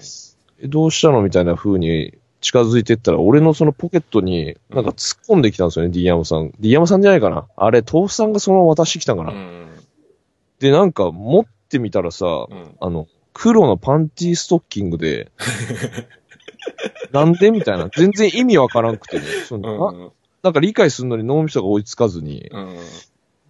[0.60, 6.52] えどうしたのみたいな風に近づいてったら、俺のそのポケットに、なんか突っ込んできたんですよね、D 山さん。
[6.60, 7.48] D 山さんじゃないかな。
[7.56, 9.66] あれ、父さんがそのまま渡してきたんかな、うん。
[10.60, 12.76] で、なんか持ってみたらさ、うん。
[12.80, 15.30] あの、黒のパンティーストッキングで、
[17.12, 17.88] なんでみたいな。
[17.88, 19.24] 全然意味わからんくてね。
[19.46, 20.10] そのうんな
[20.42, 22.48] なんか理解するのに脳みそが追いつかずに。
[22.50, 22.76] うん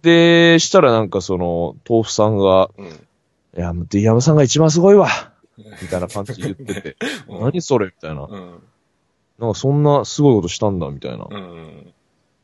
[0.03, 2.91] で、したらなんかその、豆腐さんが、うんい
[3.55, 5.07] や、もう D 山さんが一番すごいわ
[5.57, 6.97] みたいな感じで言ってて、
[7.29, 8.23] うん何それみたいな。
[8.23, 8.63] うん
[9.39, 11.27] なんかそんなすごいことしたんだみたいな。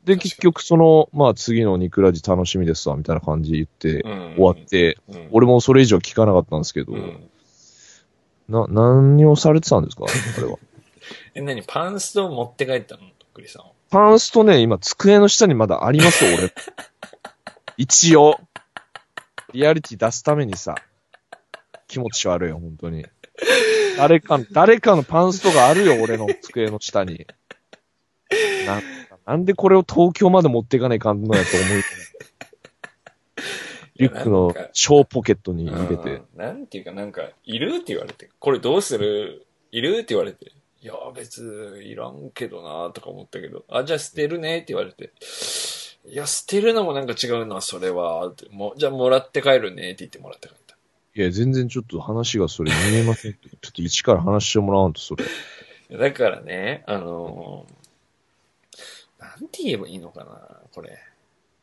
[0.01, 7.29] うんで、結局その、まあ次のニクラジ楽しみですわ、みたいな感じで言って、うん終わって、うん俺もそれ以上聞かなかったんですけど、うん
[8.47, 10.05] な、何をされてたんですか？
[10.05, 10.57] あれは。
[11.35, 11.61] え、何？
[11.63, 13.01] パンスト持って帰ったの？
[13.01, 13.71] とっくりさんは。
[13.91, 16.51] パンストね、今机の下にまだありますよ、俺。
[17.77, 18.39] 一応。
[19.53, 20.75] リアリティ出すためにさ、
[21.87, 23.05] 気持ち悪いよ、本当に。
[23.97, 27.25] 誰か、誰かのパンストがあるよ、俺の机の下に。
[28.67, 28.81] な、
[29.29, 31.83] なんでこれを東京まで持っていかないかんのやと思う。
[33.97, 36.09] リュックの小ポケットに入れて。
[36.09, 45.11] うんなんていうか、なんか、いるって言われて、これどうするいるって言われて、いや、別、いらんけどなとか思ったけど、あ、じゃあ捨てるねって言われて、
[46.07, 48.33] いや、捨てるのもなんか違うな、それは。
[48.49, 50.75] もうじゃあもらって帰るねって言ってもらって帰った。
[51.15, 55.25] いや、全然ちょっと話がそれ見えませんちょっと一から話してもらわんと、それ。
[55.95, 57.78] だからね、あのー
[59.19, 60.97] なんて言えばいいのかな、これ。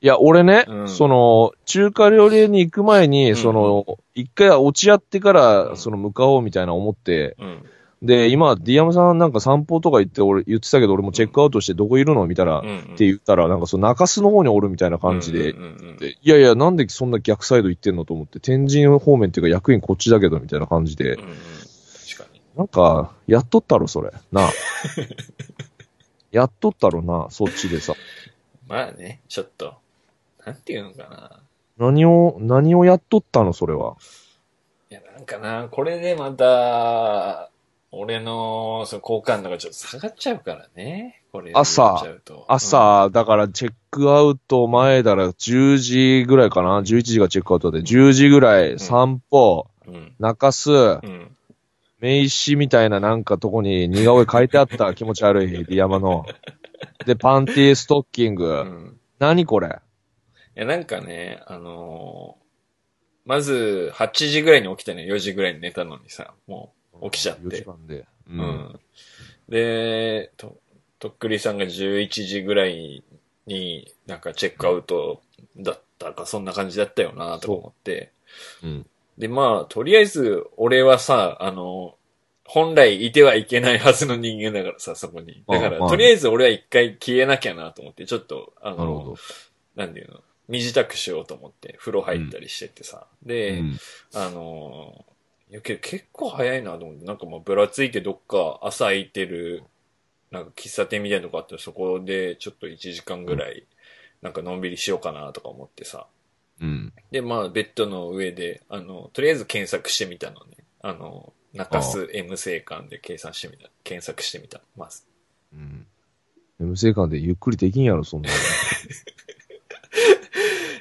[0.02, 7.62] いや、俺ね、うんその、中華料理屋に行く前に、んその、一回落ち合ってかうら、んその、向かおうみたいな思って、うん。
[8.02, 12.26] で、今、ディアムさんなんか散歩とか行って、俺言ってたけど、俺もチェックアウトしてどこいるの？
[12.26, 18.04] 見たら、うん、って言ったら、なんかその中洲の方におるみたいな感じで、うんうんうんでいやいや、なんでそんな逆サイド行ってんの？
[18.04, 22.42] と思って、天神方面っていうか役員こっちだけど、みたいな感じでうん、うん確かに。
[22.54, 24.12] なんか、やっとったろ、それ。
[24.30, 24.50] なあ。
[26.30, 27.94] やっとったろな、そっちでさ。
[28.66, 29.74] まあね、ちょっと、
[30.44, 31.40] なんていうのかな。
[31.78, 33.96] 何を、何をやっとったの、それは。
[34.90, 37.50] いや、なんかな、これでまた、
[37.92, 41.22] 俺の、その好感度がちょっと下がっちゃうからね。
[41.32, 49.94] これで朝やっちゃうと、朝、だからチェックアウト前だら10時ぐらいかな ?11 時がチェックアウトで、10時ぐらい散歩、うん。
[49.94, 50.14] うん。
[50.18, 51.36] 中洲、うん。
[52.00, 56.24] 名刺みたいななんかとこに似顔絵書いてあった気持ち悪い、 ディアマの。
[57.06, 58.44] で、パンティーストッキング。
[58.46, 59.00] うん。
[59.18, 59.68] 何これ？
[59.68, 62.46] いや、なんかね、あのー
[63.26, 65.16] まず、8時ぐらいに起きたのよ。
[65.16, 67.64] 4時ぐらいに寝たのにさ、もう起きちゃっ4時て。
[67.64, 67.96] 間で。
[67.98, 68.06] う。
[68.28, 68.80] うんん。
[69.48, 70.60] で、と、
[71.00, 73.02] とっくりさんが11時ぐらい
[73.46, 75.22] になんかチェックアウト
[75.56, 78.12] だったか、そんな感じだったよな、とか思って。
[78.62, 78.86] うん。
[79.18, 81.96] で、まあ、とりあえず、俺はさ、あの、
[82.44, 85.42] 本来いてはいけないはずの人間だからさ、そこに。
[85.48, 89.16] だから、ああとりあえず俺は一回消えなきゃなと思って、ちょっと、あのなるほど、。
[89.74, 93.06] なんていうの、身支度しようと思って、風呂入ったりしててさ。
[93.24, 93.78] で、うん
[94.14, 95.16] あのー
[95.48, 99.62] いやけど結構早いなと思って、なんかもうぶらついてどっか朝空いてる、
[100.32, 103.64] なんか喫茶店みたいなとこあったらそこでちょっと1時間ぐらい、
[104.22, 106.06] なんかのんびりしようかなとか思ってさ。
[106.60, 106.92] うん。
[107.10, 110.56] で、まあベッドの上で、あの、とりあえず検索してみたのね。
[110.80, 113.70] あの、中洲 M 生館で計算してみた。
[113.84, 114.60] 検索してみた。
[114.76, 115.04] まず。
[115.52, 115.86] うん。
[116.60, 118.34] M 生館でゆっくりできんやろ、そんなの。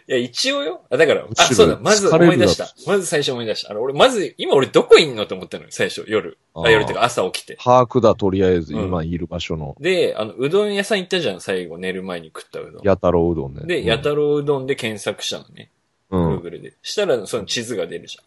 [0.07, 0.81] いや、一応よ。
[0.91, 2.73] あ、だから、あ、そうだ、まず思い出した。
[2.85, 3.71] まず最初思い出した。
[3.71, 6.37] あの、俺、まず、今俺どこいんのと思ったのよ、最初、夜。
[6.53, 7.57] あ、夜っていうか朝起きて。
[7.59, 9.75] 把握だ、とりあえず、うん今いる場所の。
[9.79, 12.83] で、あの、うどん屋さん行ったじゃん、最後、寝る前に食ったうどん。
[12.83, 13.61] やたろううどんね。
[13.65, 15.71] で、やたろううどんで検索したのね。
[16.11, 16.37] うん。
[16.37, 16.73] Google で。
[16.83, 18.23] したら、その地図が出るじゃ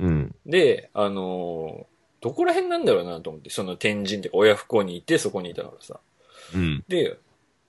[0.00, 0.10] うん。
[0.22, 0.34] ん。
[0.46, 6.00] で、あのーどこら辺なんだろうなと思って、その天神って親不孝にいて、そこにいたからさ。
[6.52, 6.84] うん。
[6.88, 7.16] で、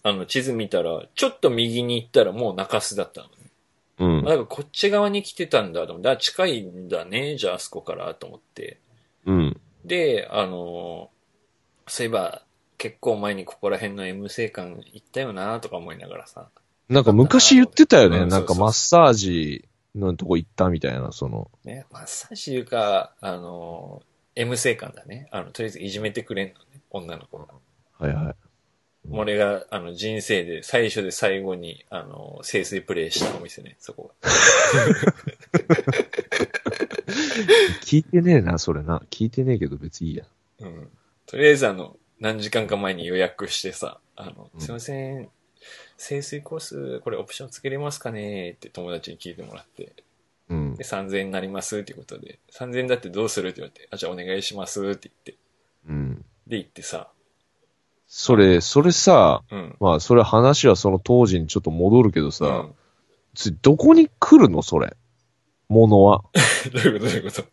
[0.04, 3.34] あの、地図見たら、ちょっと右に行ったらもう中洲だったのね。
[4.00, 4.22] うんあ、。
[4.22, 8.80] だからこっち側に来てたんだと思って、あ、近いんだね、じゃああそこからと思って。
[9.26, 9.62] うん。
[9.86, 11.20] で、あのー
[11.92, 12.44] そういえば、
[12.78, 16.50] 結構前にここら辺の M 生館行ったよなとか思いながらさ。
[16.88, 18.20] なんか昔言ってたよね。
[18.20, 21.50] うんなんかマッサージのとこ行ったみたいな、その。
[21.66, 25.28] ね、マッサージいうか、あのー M 生館だね。
[25.32, 27.48] あの、とりあえずいじめてくれんのね、女の子が。
[27.98, 28.36] はいはい。
[29.12, 34.30] 俺が、あの、人生で最初で最後に、あの、清水プレイしたお店ね、そこが。
[37.82, 39.02] 聞いてねえな、それな。
[39.10, 40.26] 聞いてねえけど別にいいや。
[40.60, 40.90] うん。
[41.26, 45.30] とりあえずあの、何時間か前に予約してさ、あの、うんすいません、
[45.98, 48.52] 清水コース、これオプションつけれますかね？
[48.52, 49.94] って友達に聞いてもらって、
[50.50, 50.84] うんで、。
[50.84, 55.42] 3000円になりますっていうことで、3000円だってどうするって言われて、あ、じゃあお願いしますって言って、
[55.88, 56.26] うん。
[56.48, 57.10] で、行ってさ、
[58.12, 59.76] それ、それさ、うん。
[59.80, 62.72] まあ、それ話はその当時にちょっと戻るけどさ、うん、
[63.36, 64.98] つどこに来るのそれ？
[65.70, 66.24] ものは？
[66.74, 67.06] どういうこと？
[67.06, 67.44] どういうこと？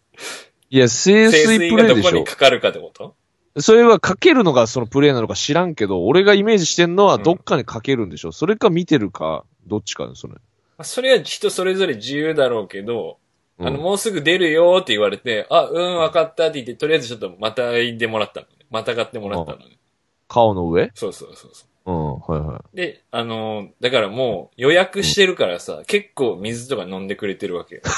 [0.70, 2.16] いや、清清水プレイでしょ。
[2.16, 3.14] にかかるかってこと？
[3.58, 8.32] それはかけるのがそのプレイなのか知らんけど、俺がイメージしてんのはうんどっかにかけるんでしょ。
[8.32, 10.32] それか見てるか、どっちかね、それ。
[10.32, 10.40] ま
[10.78, 13.18] あそれは人それぞれ自由だろうけど、
[13.58, 18.52] うんあの、もうすぐ出るよって言われて、あ、うん、わかったって言って、とりあえずちょっとまたいでもらったのね。
[18.70, 19.78] また買ってもらったのね。
[20.28, 20.90] 顔の上？
[20.94, 21.68] そうそうそうそう。
[21.86, 27.82] うん、はいはで、あのーだからもう予約してるからさ、結構水とか飲んでくれてるわけよ。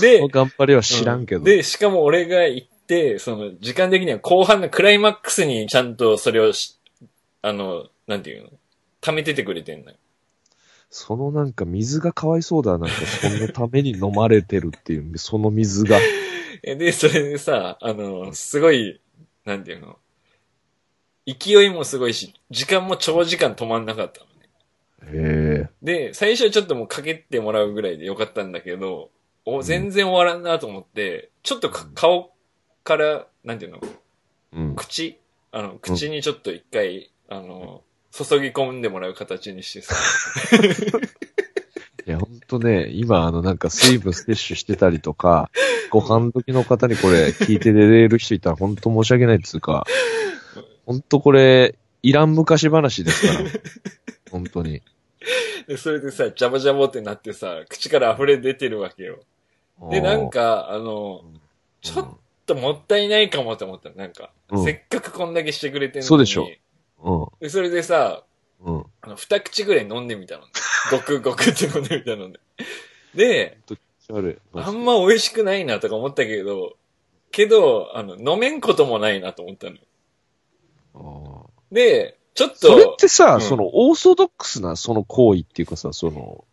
[0.00, 1.42] での頑張りは知らんけど。
[1.42, 6.78] うで、しかも俺が行って、その、時間的には後半のクライマックスにちゃんとそれをし、
[7.42, 8.50] あの、なんていうの？
[9.00, 9.96] 溜めててくれてんのよ。
[10.90, 12.78] そのなんか水がかわいそうだ。
[12.78, 15.98] なんかそのために飲まれてるっていう、その水が。
[16.62, 19.00] えで、それでさ、あの、すごい、
[19.44, 19.98] なんていうの？
[21.26, 24.26] 勢いもすごいし、時間も長時間止まんなかったの
[25.12, 25.20] ね。
[25.20, 25.70] へえ。
[25.82, 29.10] で、最初はちょっともうかけてもらうぐらいでよかったんだけど、
[29.44, 32.32] お、全然終わらんなと思って、ちょっとか顔
[32.82, 33.80] から、なんていうの？
[34.52, 34.74] うん。
[34.76, 35.18] 口？
[35.52, 39.94] あの、口にちょっと一回、あの、注ぎ込んでもらう形にしてさ。
[42.08, 45.50] いや、ほんとね、今あのなんか水分摂取してたりとか、
[45.90, 49.86] ご飯時の方にこれ聞いて寝れる人いたらほんと申し訳ないっつうか、
[50.86, 53.50] ほんとこれ、いらん昔話ですから。
[54.32, 54.80] 本当に。
[55.66, 59.18] で、それでさ、ジャバジャボってなってさ、口から溢れ出てるわけよ。
[59.90, 61.24] で、なんか、あの、
[61.82, 62.16] ちょっ
[62.46, 63.96] ともったいないかもって思ったの。
[63.96, 66.06] なんか、うんせっかくこんだけしてくれてんのに。
[66.06, 66.48] そうでしょ
[67.02, 67.26] うん。
[67.40, 68.24] で、それでさ、
[68.60, 68.84] うん。
[69.02, 70.52] あの、二口ぐらい飲んでみたのね。
[70.90, 72.38] ごくごくって飲んでみたのね。
[73.14, 73.58] で。
[74.54, 76.76] あんま美味しくないなとか思ったけど、
[77.30, 81.50] けど、あの、飲めんこともないなと思ったの。
[81.70, 86.44] で、ちょっと、それってさ、うんその、オーソドックスな、その行為っていうかさ、その、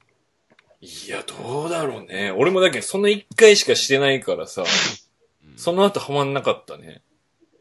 [0.81, 2.31] いや、どうだろうね。
[2.31, 4.63] 俺もだけど、その一回しかしてないからさ、
[5.57, 7.01] その後ハマんなかったね。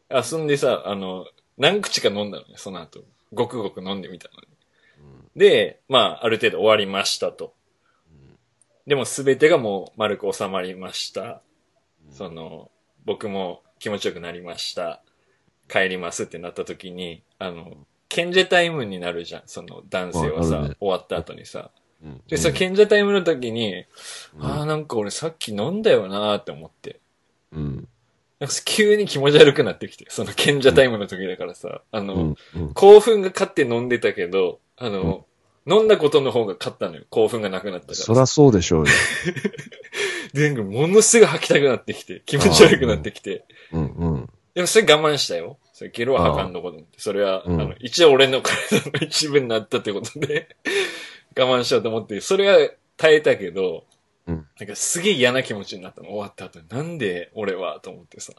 [0.08, 1.26] あ、そんでさ、あの、
[1.56, 3.04] 何口か飲んだのね、その後。
[3.32, 4.48] ごくごく飲んでみたのに。
[5.36, 7.54] で、まあ、ある程度終わりましたと。
[8.86, 11.40] でも全てがもう丸く収まりました。
[12.10, 12.70] その、
[13.04, 15.02] 僕も気持ちよくなりました。
[15.68, 17.76] 帰りますってなった時に、あの、
[18.08, 19.42] 賢者タイムになるじゃん。
[19.46, 21.70] その男性はさ、ね終わった後にさ。
[22.02, 23.86] うんで、さ、賢者タイムの時に、
[24.36, 27.00] うんああ、なんか俺さっき飲んだよなーって思って。
[27.52, 27.88] うん。
[28.40, 32.36] なんか急に気持ち悪くなってきて、その賢者タイムの時だからさ、あの、うん。
[32.56, 32.74] うん。
[32.74, 35.26] 興奮が勝って飲んでたけど、あの、
[35.66, 37.04] 飲んだことの方が勝ったのよ。
[37.10, 37.96] 興奮がなくなったから。
[37.96, 38.92] そらそうでしょうよ。
[40.34, 43.44] で、なんかものすぐ吐きたくなってきて、気持ち悪くなってきて。
[43.72, 44.30] うんうん。
[44.54, 45.58] でもそれ我慢したよ。
[45.72, 47.00] それゲロは吐かんのこと思って。
[47.00, 50.48] それは、うんあの、一応俺の体の一部になったってことで、
[51.36, 53.84] 我慢しようと思って、それは耐えたけど、
[54.26, 56.08] うんなんかすげえ嫌な気持ちになったの。
[56.08, 56.66] 終わった後に。
[56.68, 58.32] なんで俺はと思ってさ。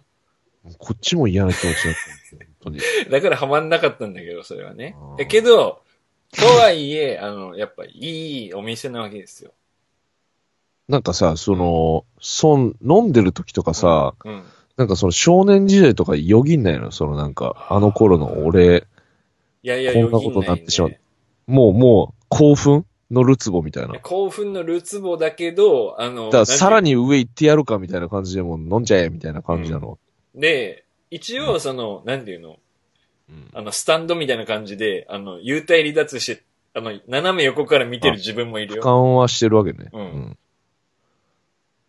[0.79, 1.93] こっちも嫌な気持ちだったんで
[2.23, 2.79] すよ、本当に。
[3.11, 5.83] だからハマんなかったんだけど、それはねだけど、
[6.31, 9.53] とはいえ、あの、やっぱいいお店なわけですよ。
[10.87, 14.43] なんかさ、その、そん、飲んでる時とかさ、うん。
[14.77, 16.91] なんかその少年時代とかよぎんないの？
[16.91, 18.85] そのなんか、あの頃の俺、
[19.63, 20.97] いやいや、こんなことになってしまうよ
[21.47, 22.85] もうもう興奮？
[23.11, 23.99] のるつぼみたいな。
[23.99, 26.91] 興奮のるつぼだけど、あの、らさらに。
[26.91, 29.99] に上行ってやるかみたいな感じでもう飲んじゃえみたいな感じなの。
[30.33, 32.57] で、一応その、なんていうの、
[33.29, 38.83] うんあの、スタンドみたいな感じで、あの、幽体離脱して、あの、斜め横から見てる自分もいる俯よ。
[38.83, 39.89] 瞰はしてるわけね。
[39.93, 40.37] うん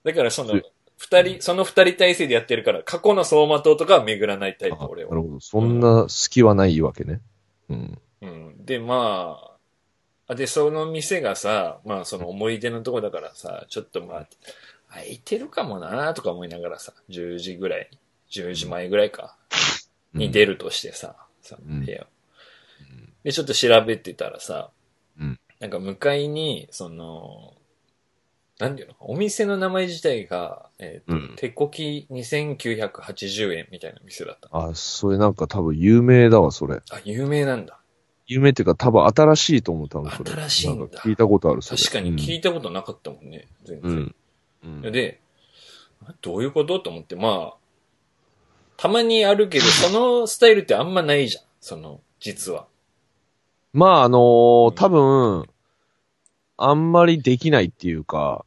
[0.04, 0.60] だからその、
[0.98, 5.10] 二人、その二人体制でやってるから、過去の走馬灯とかは巡らないタイプ、あ俺は。
[5.10, 5.40] なるほど。
[5.40, 7.20] そんな隙はないわけね。
[7.68, 7.98] うん。
[8.22, 8.64] うん。
[8.64, 9.55] で、まあ、あ
[10.34, 14.28] で、その店がさ、まあその思い出のとこだからさ、ちょっとまあ、
[14.88, 17.90] 空いてるかもなとか思いながらさ、10時ぐらい、
[18.30, 19.36] 10時前ぐらいか、
[20.14, 22.06] に出るとしてさ、その部屋を。
[23.22, 24.70] で、ちょっと調べてたらさ、
[25.20, 27.54] うんなんか向かいに、その、
[28.58, 28.94] なんていうの？
[29.00, 34.48] お店の名前自体が、えっ、と、うん手こき2980円みたいな店だった。
[34.52, 36.82] あ、それなんか多分有名だわ、それ。
[36.90, 37.78] あ、有名なんだ。
[38.26, 40.30] 有名っていうか多分新しいと思ったの、それ。
[40.30, 41.62] 新しいんだ聞いたことある。
[41.62, 43.90] 確かに聞いたことなかったもんね、全然。
[43.90, 44.14] うん。
[44.84, 44.92] うん。
[44.92, 45.20] で、
[46.04, 47.56] あどういうことと思って、まあ、
[48.76, 51.44] たまにあるけど、 そのスタイルってあんまないじゃん。
[51.60, 52.66] その、実は。
[53.72, 55.48] まあ、あのー多分、
[56.56, 58.45] あんまりできないっていうか、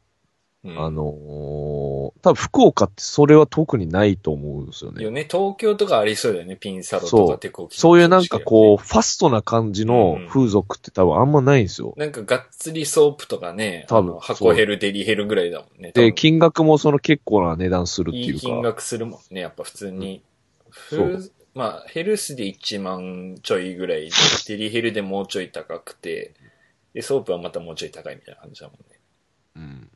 [0.62, 1.90] うん、あのー
[2.22, 5.02] 多分福岡ってそれは特にないと思うんですよね。
[5.02, 7.78] よね、東京とかありそうだよね、ピンサロとか手こき。
[7.78, 11.94] そういうなんかこう、ファストな感じの風俗って多分あんまないんですよ。
[11.96, 15.92] なんかがっつりソープとかね、多分箱ヘル、デリヘルぐらいだもんね。
[15.92, 18.38] 多で、分金額もその結構な値段するっていいうか。
[18.38, 20.22] い金額するもんね、やっぱ普通に。
[20.90, 24.10] そうふまあ、ヘルスで1万ちょいぐらいで、
[24.46, 26.34] デリヘルでもうちょい高くて、
[26.94, 29.00] で、ソープはまたもうちょい高いみたいな感じだもんね。
[29.56, 29.90] うん。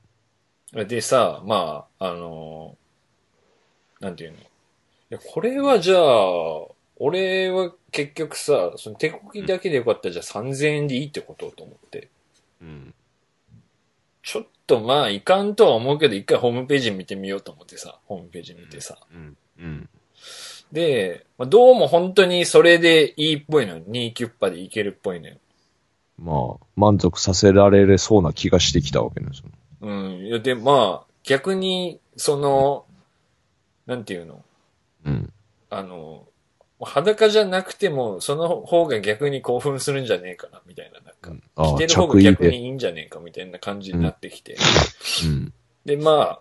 [0.82, 2.76] でさ、まあ、あの
[4.00, 4.38] なんていうの。
[4.38, 4.40] い
[5.10, 12.08] や、これはじゃあ、俺は結局さ、その手こきだけでよかったらじゃあ3000円でいいってことと思って。
[12.60, 12.94] うん。
[14.22, 18.98] ちょっとまあ、いかんとは思うけど、一回ホームページ見てみようと思ってさ、ホームページ見てさ。
[19.12, 19.36] うん。
[19.60, 19.88] うん。
[20.72, 23.84] で、まあ、どうも本当にそれでいいっぽいのよ。
[23.84, 25.36] 2キュッパでいけるっぽいのよ。
[26.18, 29.50] まあ、満足させられそうな気がしてきたわけですよ。
[29.84, 30.26] うん。
[30.26, 32.84] いや、で、まあ、逆に、その、
[33.86, 34.42] なんていうの？
[35.04, 35.32] うん。
[35.70, 36.26] あの、
[36.80, 41.00] 裸じゃなくても、その方が逆に興奮するんじゃねえかな、みたいな。
[41.00, 42.20] なんか、着てる方が。
[42.20, 44.56] 逆にいいんじゃねえか、みたいな感じになってきて。
[45.24, 45.52] うん。
[45.84, 46.40] で、ま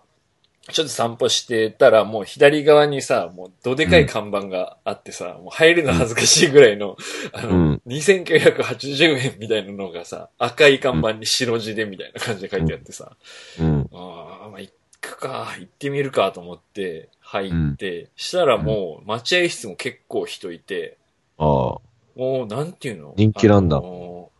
[0.72, 6.96] ちょっと散歩してたら、もう左側にさ、もうどでかい看板があってさ、もう入るの恥ずかしいぐらいの、
[7.34, 7.82] あの、うん。
[7.86, 13.14] 2980円みたいなのがさ、赤い看板に白字でみたいな感じで書いてあってさ、
[13.60, 13.90] うん。
[13.92, 20.96] ああ、まあ、行くか、行ってみるかと思って、入って、したらもう、待合室も結構人いて、
[21.36, 21.46] ああ。
[21.46, 21.80] も
[22.16, 23.12] う、なんていうの？
[23.16, 23.82] 人気なんだ。
[23.82, 24.30] お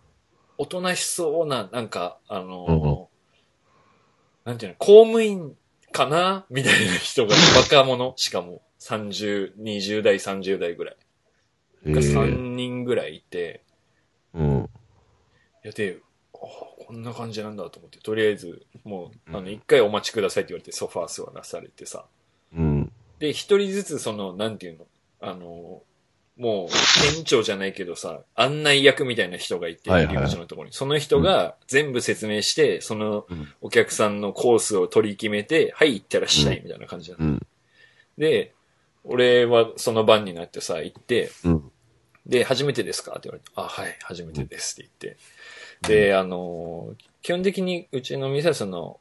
[0.69, 3.11] となしそうな、なんか、あの、
[4.47, 5.55] なんていうの、公務員
[5.95, 6.45] かな？
[6.51, 10.97] みたいな人が、若者、しかも、30、20代、30代ぐらい。
[11.87, 13.63] がええ3人ぐらいいて、
[14.35, 14.71] うん。
[15.65, 15.99] いや、で、
[16.35, 22.05] あこんな感じなんだと思って、とりあえず、もう、あの、うん一回お待ちくださいって言われてソファー座らされてさ。
[22.55, 22.93] うん。
[23.19, 24.87] で、一人ずつその、なんていうの、
[25.21, 25.83] あの、
[26.37, 30.75] もう、店長じゃないけどさ、案内役みたいな人がいて、入り口のところに。
[30.75, 37.25] その人が全部説明して、そのうんお客さんのコースを取り決めて、はい、行ってらっしゃい、みたいな感じだった。
[37.25, 37.47] うん。
[38.19, 38.53] で、
[39.05, 41.71] 俺はその番になってさ、行って、うん。
[42.27, 43.13] で、初めてですか？
[43.13, 45.17] って言われて、あ、はい、初めてですって言っ
[45.83, 46.07] て。
[46.09, 48.99] で、あの、基本的にうちの店はその、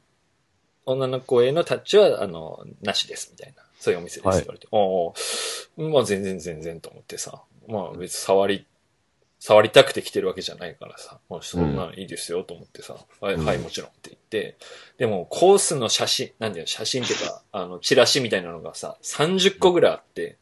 [0.86, 3.64] 女の子へのタッチは、あの、なしです、みたいな。
[3.84, 4.68] そういうお店ですって言われて。
[4.72, 7.44] おーまあ全然全然と思ってさ。
[7.68, 8.66] まあ別に触り、
[9.40, 11.20] 触りたくて来てるわけじゃないからさ。
[11.30, 12.96] まあそんなのいいですよと思ってさ。
[13.20, 14.58] はい、うんはい、もちろんって言って。
[14.98, 20.38] でも、コースの写真、なんだよ、写真っていうか、あの、チラシみたいなのがさ、30個ぐらいあって、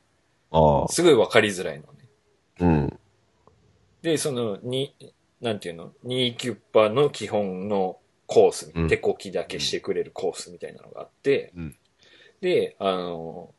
[0.51, 0.87] ああ。
[0.89, 2.09] すごいわかりづらいのね。
[2.59, 2.99] うん。
[4.03, 4.93] で、その、に、
[5.41, 11.75] なんていうの、ニーキュッパの基本のコース、うん手こきだけしてくれるコースみたいなのがあって、うん
[12.41, 13.53] で、あの、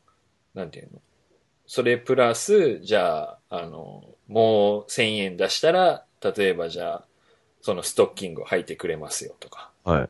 [0.53, 1.01] なんていうの、
[1.65, 7.05] それプラス、じゃあ、あの、もう1000円出したら、例えばじゃあ、
[7.61, 10.09] そのストッキングを履いてくれますよとか、はい。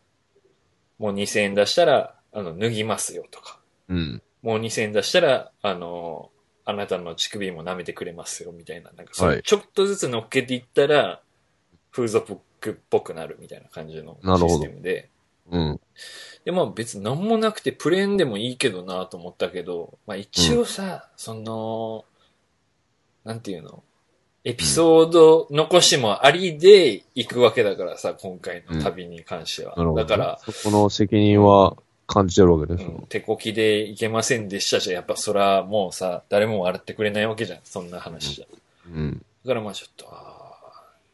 [0.97, 3.59] もう2000円出したら、あの、脱ぎますよとか、
[3.89, 4.21] うん。
[4.41, 6.31] もう2000円出したら、あの、
[6.65, 8.91] あなたの乳首も舐めてくれますよ、みたいな。
[8.91, 11.21] なんかそのはいちょっとずつ乗っけていったら、
[11.91, 12.33] 風俗
[12.71, 15.09] っぽくなるみたいな感じのシなるほどステムで。
[15.51, 15.79] うん。
[16.45, 22.05] で、まあ別に何もなくてプレーンでもいいけどなと思ったけど、まあ一応さ、その、
[23.23, 23.83] なんていうの？
[24.45, 29.73] エピソード残しもありで行くわけだからさ、今回の旅に関しては。
[29.77, 30.03] なるほど。
[30.03, 31.77] だから、、そこの責任は
[32.07, 32.91] 感じてるわけですよ。
[32.91, 37.59] うん手こきでいけませんでしたじゃ、やっぱそらもうさ、誰も笑ってくれないわけじゃん。
[37.63, 38.45] そんな話じゃ。
[38.85, 39.25] うん。
[39.45, 40.42] だからまあちょっと、あー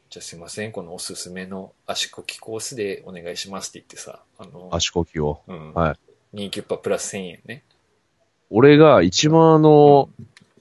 [0.10, 5.42] じゃあすいません、このおすすめの足こきコースでお願いしますって言ってさ、あの、足こきを。
[5.48, 5.74] うん。
[5.76, 5.96] は
[6.34, 6.48] い。
[6.48, 7.64] 2キュッパプラス1000円ね。
[8.50, 10.10] 俺が一番あの、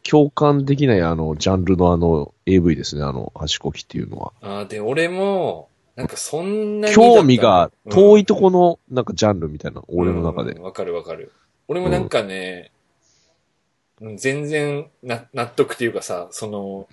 [0.03, 4.32] 共感できないあの、ジャンルのあの、AV ですね、あの、足こきっていうのは。
[4.42, 10.61] あーで、俺も、なんかそんなに興味が遠いとここの、なんかジャンルみたいな、俺の中で。
[10.61, 11.32] わかるわかる。
[11.68, 16.86] 俺もなんかね、うん全然な納得っていうかさ、その、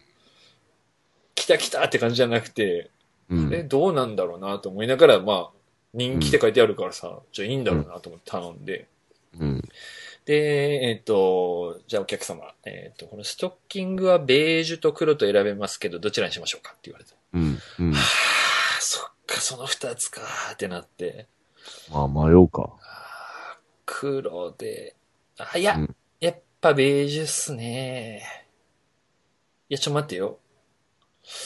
[1.36, 2.90] 来た来たって感じじゃなくて、
[3.30, 3.54] うん。
[3.54, 5.58] え、どうなんだろうなと思いながら、まあ、
[5.94, 8.88] 人気って書いてあるからさ、じゃあいいんだろうなと思って頼んで、
[9.40, 9.62] うん。
[10.26, 17.16] で、えっ、と、じゃあお客様、えっ、と、このストッキングはベージュと黒と選べますけど、どちらにしましょうかって言われた。
[17.34, 17.60] うん。
[17.80, 17.94] うん。
[17.94, 20.22] はあ、そっか、その二つか
[20.54, 21.28] ってなって、
[21.92, 22.74] まあ、迷うか。
[23.86, 24.96] 黒で、
[25.38, 28.24] あ、いや、うんやっぱベージュっすね。
[29.70, 30.40] いや、ちょ、待ってよ。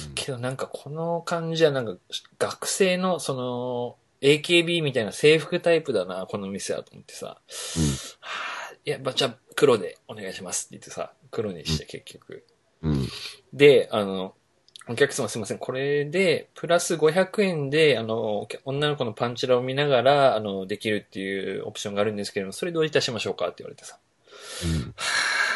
[0.07, 1.95] うんけどなんかこの感じはなんか
[2.37, 7.27] 学生のその AKB みたいな制服タイプだな、この店はと思ってさ。
[7.27, 7.37] は
[8.21, 12.45] あ、いや、まあ、じゃあ黒でお願いしますって言ってさ、黒にして結局。
[12.81, 12.91] うん。
[12.91, 13.07] うん。
[13.53, 14.33] で、あの、
[14.87, 15.59] お客様すいません。
[15.59, 23.99] これで、プラス500円で、あの、女の子のパンチラを見ながら、あの、できるっていうオプションがあるんですけれども、それどういたしましょうかって言われてさ。
[24.65, 24.81] うん。
[24.81, 25.48] はあ、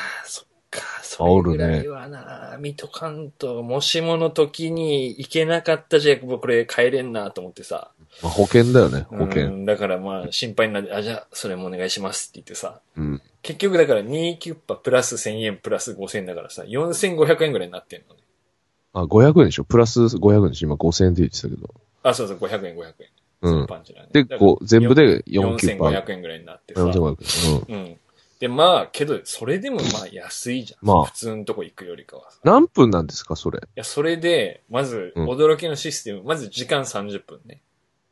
[0.73, 7.91] か、それぐらいはな、見とかんと、もしもの時に行けなかったじゃ、これ帰れんなと思ってさ。
[8.21, 9.49] まあ、保険だよね、保う険。
[9.49, 12.81] んだからまあ、心配になって、あ、じゃあ、それもお願いしますって言ってさ。
[12.97, 13.21] うん。
[13.41, 18.21] 結局だから2キュッパプラス1000円プラス5000円だからさ、4500円ぐらいになってんのね。
[18.93, 19.63] あ、500円でしょ？
[19.63, 20.67] プラス500円でしょ？
[20.67, 21.73] 今5000円って言ってたけど。
[22.03, 22.93] あ、そうそう、500円、500円。
[23.41, 24.09] うんパンチラね。
[24.13, 25.89] で、こう、全部で4キュッパ。
[25.89, 26.81] 4500円ぐらいになってさ。
[26.81, 27.77] 4500円。
[27.77, 27.85] うん。
[27.85, 27.97] うん。
[28.43, 30.85] で、まあ、けど、それでもまあ安いじゃん。
[30.85, 33.61] まあ普通のとこ行くよりかは何分なんですか、それ？
[33.73, 37.61] や、それで、まず、うん驚きのシステム、まず時間30分ね。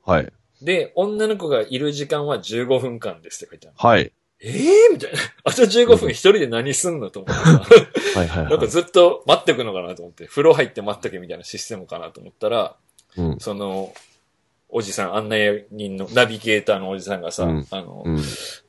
[0.06, 0.32] はい。
[0.62, 3.76] で、女の子がいる時間は15分間ですって書いてある。
[3.78, 4.14] はい。
[4.40, 5.20] ええー、みたいな。
[5.44, 8.20] あと15分一人で何すんのと思ってさ。
[8.20, 8.68] はいはいなんかはい。
[8.70, 12.78] ずっと待ってくのかなと思って、風呂入って待っとけみたいなシステムかなと思ったら、
[13.18, 13.40] うん。
[13.42, 13.94] その、
[14.74, 18.20] おじさん、案内人の、ナビゲーターのおじさんがさ、うんあの、うん。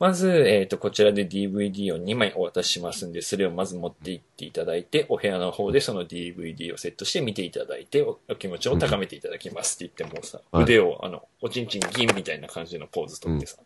[0.00, 13.58] まず、えっ、と、こちらで DVD を2枚お渡ししますんで、それをまず持って行っていただいて、お部屋の方でその DVD をセットして見ていただいて、おお気持ちを高めていただきますって言ってもさ、はい腕を、あの、おちんちん銀みたいな感じのポーズとってさ、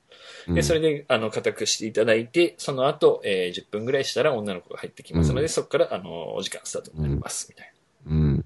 [0.48, 7.72] うんで、それで、あの、固くしていただいて、その後、えー10分ぐらいしたら女の子が入ってきますので、うんそこから、あの、お時間スタートになります、みたい
[8.06, 8.12] な。
[8.12, 8.44] うん。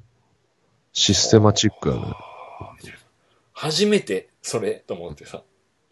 [0.93, 2.14] システマチックやね。
[3.61, 5.42] 初めて、それ、と思ってさ、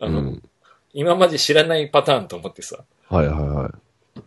[0.00, 0.42] あの、うん。
[0.94, 3.68] 今まで知らないパターンと思ってさ、はいはいは
[4.16, 4.20] い。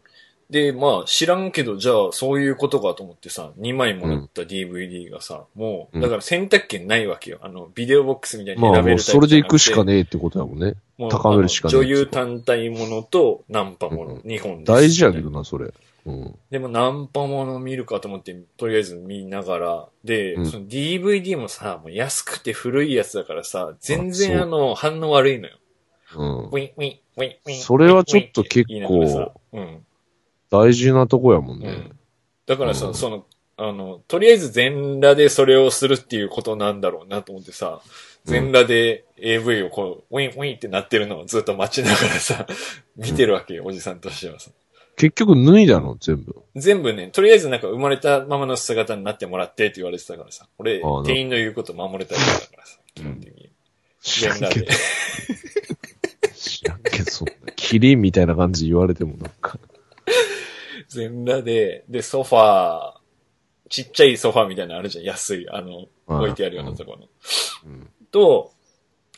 [0.52, 7.40] で、まあ知らんけど、じゃあそういうことかと思ってさ、2枚もらった DVD がさ、もう、うんだから選択権ないわけよ。
[7.42, 10.76] あの、ビデオボックスみたいにまあ選べるタイプもうそれで行くしかねねえってことだもんね。
[11.00, 15.74] もう高めるしかねえ女優単体ものとナンパもの、うん2本です大事やけどな、それ。
[16.06, 16.36] うん。
[16.50, 25.58] でもナンパもの見るかと思って、とりあえず見ながら、で、うんその DVD もさ、もう安くて古いやつだからさ、全然あの、反応悪いのよ。
[26.16, 26.40] うん。
[26.46, 27.60] ウィン、ウィン、ウィン、ウィン。
[27.60, 28.66] それはちょっと結
[29.54, 29.86] うん。
[30.50, 31.68] 大事なとこやもんね。
[31.68, 32.00] うん。
[32.46, 33.26] だからさ、うんその、
[33.58, 37.82] あの、とりあえず全裸でそれをするっていうことなんだろうなと思ってさ、
[38.26, 42.48] 全裸で AV をこう、ウィンウィンってなってるのをずっと待ちながらさ、
[42.96, 44.52] 見てるわけよ、おじさんとしてはさ。
[44.98, 46.36] 結局脱いだの、全部。
[46.56, 53.50] 全部ね、とりあえずなんか生まれたままの姿になってもらってって言われてたからさ、俺店員の言うこと守れたりだからさ、基本的に。
[54.02, 54.66] 知らんけど。
[56.36, 57.34] 知らんけど、そんな。
[57.56, 59.60] キリンみたいな感じ言われてもなんか。
[60.88, 63.02] 全裸で、で、ソファー、
[63.70, 67.08] ちっちゃいソファーみたいなのあるじゃん、安い、あの、うん置いてあるようなところの。
[67.66, 68.52] うんと、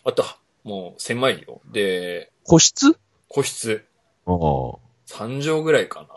[0.03, 0.24] あと、
[0.63, 1.61] もう狭いよ。
[1.71, 2.95] で、個室？
[3.28, 3.84] 個室、
[4.28, 4.36] ああ。
[5.08, 6.08] 3畳ぐらいかな。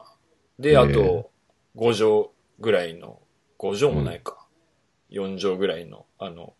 [0.58, 1.30] で、あと、
[1.76, 2.30] 5畳
[2.60, 3.20] ぐらいの、
[3.58, 4.46] 5畳もないか。
[5.10, 6.54] 4畳ぐらいの、あの、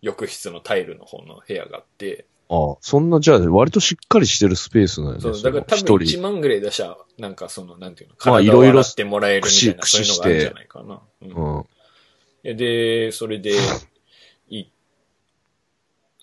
[0.00, 5.20] 浴室のタイルの方の部屋があって、ああ、そんな、じゃあ、割としっかりしてるスペースなんやね。
[5.22, 6.22] そう、だから多分1一人。
[6.22, 11.00] 万ぐらい出したら、なんかその、なんていうの、まあ体をいろいろ洗ってもらえるみたいな、そういうのがあるんじゃないかな。
[11.22, 11.26] う
[11.60, 11.66] ん
[12.42, 13.52] で、それで、
[14.50, 14.64] い、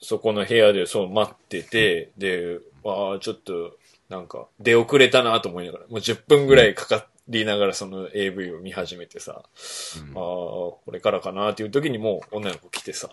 [0.01, 3.77] そこの部屋でそう待ってて、で、ああ、ちょっと、
[4.09, 13.09] なんか、出遅れたなと思いながら、もう10分ぐらいかかりながらその AV を見始めてさ、ああ、これからかなっていう時にもう女の子来てさ、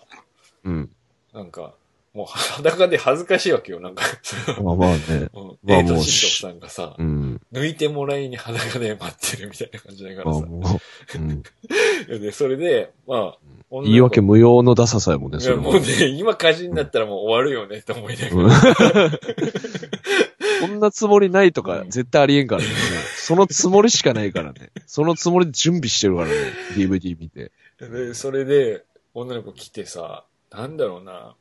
[0.63, 0.89] うん。
[1.33, 1.75] なんか、
[2.13, 4.03] もう裸で恥ずかしいわけよ、なんか。
[4.63, 5.29] まあまあね。
[5.33, 7.39] うん、まあ A ともう師匠さんがさ、うん。
[7.53, 10.39] 抜いてもらいに裸で待ってるみたいな感じだからさ。
[10.39, 10.81] まあも
[11.15, 11.43] う、うん。
[12.19, 13.37] で、それで、まあ、
[13.83, 19.19] 言い訳無用のダサさやもんね、それもうね、今火事になったらもう終わるよねって思いながうんら。
[20.61, 22.67] こんなつもりないとかうん絶対ありえんからね。
[23.17, 24.71] そのつもりしかないからね。
[24.85, 26.33] そのつもりで準備してるからね。
[26.75, 27.51] DVD 見て。
[27.79, 28.83] で、それで、
[29.13, 31.35] 女の子来てさ、なんだろうな、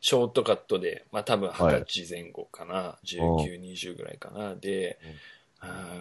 [0.00, 4.54] ショートカットで、まあ多分はい二十歳前後かな、19、20ぐらいかな。
[4.54, 4.98] で、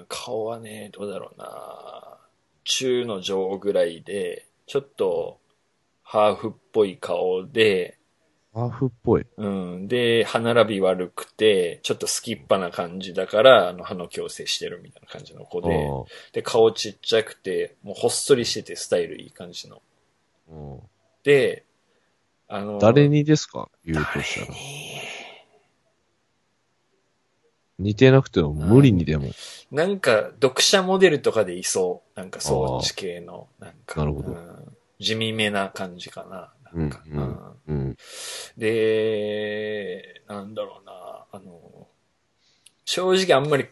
[0.08, 2.18] 顔はね、どうだろうな、
[2.64, 5.40] 中の上ぐらいで、ちょっと、
[6.04, 7.99] ハーフっぽい顔で、
[8.54, 9.26] ハーフっぽい。
[9.38, 9.88] うん。
[9.88, 15.62] で、歯並び悪くて、ちょっとスキッパな感じだから、あの、歯の矯正してるみたいな感じの子あ
[16.34, 19.82] で、で、顔ちっちゃくて、もうほっそりしててスタイルいい感じの。
[21.24, 21.64] で、
[22.48, 23.70] あの、誰にですか？
[23.86, 24.58] 言うとしたら。
[27.78, 29.30] 似てなくても無理にでも。
[29.72, 32.20] なんか、読者モデルとかでいそう。
[32.20, 36.52] なんか、そっち系の、なんか、なるほどうん地味めな感じかな。
[36.74, 37.79] なんか、うんうんうん。
[38.58, 41.88] で、なんだろうな、あの、
[42.86, 43.68] 正直あんまり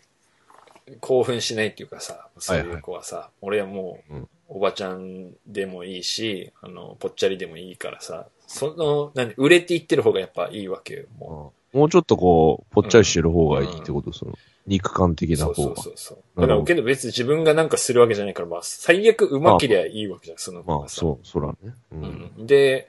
[1.00, 15.38] 興奮しないっていうかさ、そういう子はさ、俺はもう、うんおばちゃんでもいいし、あの、ぽっちゃりでもいいからさ、その、何、売れていってる方がやっぱいいわけよ、ももうちょっとこう、ぽっちゃりしてる方がいいってこと、その、肉感的う。
[15.38, 15.84] そうそうな方が。
[15.84, 16.42] そうそう。
[16.42, 20.90] だから、けど別に自分がなんかするわけじゃないから、まあ、最悪うまけりゃいいわけじゃん、その子まあ。
[20.90, 21.74] そう、そらね。
[21.92, 22.32] うん。
[22.38, 22.88] うんで、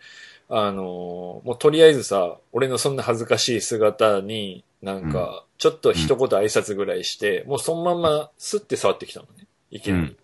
[0.50, 9.46] あのーもうとりあえずさ、俺のそんな恥ずかしい姿に、なんか、ちょっと一言挨拶ぐらいして、もうそのままスッて触ってきたのね。
[9.70, 10.16] いきなり。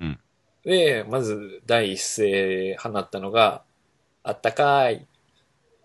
[0.00, 0.18] うん。
[0.64, 3.62] で、まず第一声放ったのが、
[4.22, 5.06] あったかーい。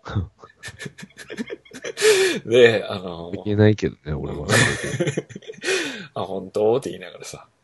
[2.46, 4.46] で、あのー言えないけどね、俺は。
[6.14, 6.76] あ、本当？
[6.76, 7.48] って言いながらさ。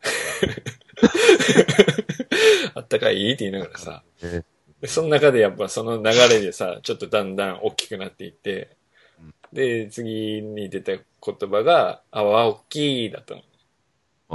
[2.75, 3.31] あったかい？
[3.31, 4.03] って言いながらさ。
[4.21, 4.43] ね
[4.81, 8.75] で、その中でやっぱその流れでさ、ちょっとだんだん大きくなっていって、
[9.53, 13.41] で、次に出た言葉が、あわ大きいだったの。
[13.41, 13.43] あ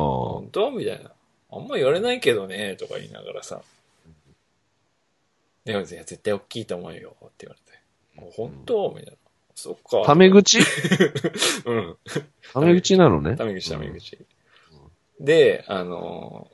[0.00, 0.02] あ。
[0.34, 0.70] 本当？
[0.70, 1.10] みたいな。
[1.50, 3.62] あんま言われないけどね、とか言いながらさ。
[5.64, 8.20] でも、いや、絶対大きいと思うよ、って言われて。
[8.20, 8.94] もう本当？
[8.96, 9.12] みたいな。
[9.54, 10.02] そっか。
[10.04, 10.60] タメ口？
[11.64, 11.96] うん。
[12.52, 13.36] タメ口なのね。
[13.36, 14.18] タメ口、タメ口。
[15.18, 16.50] で、あの、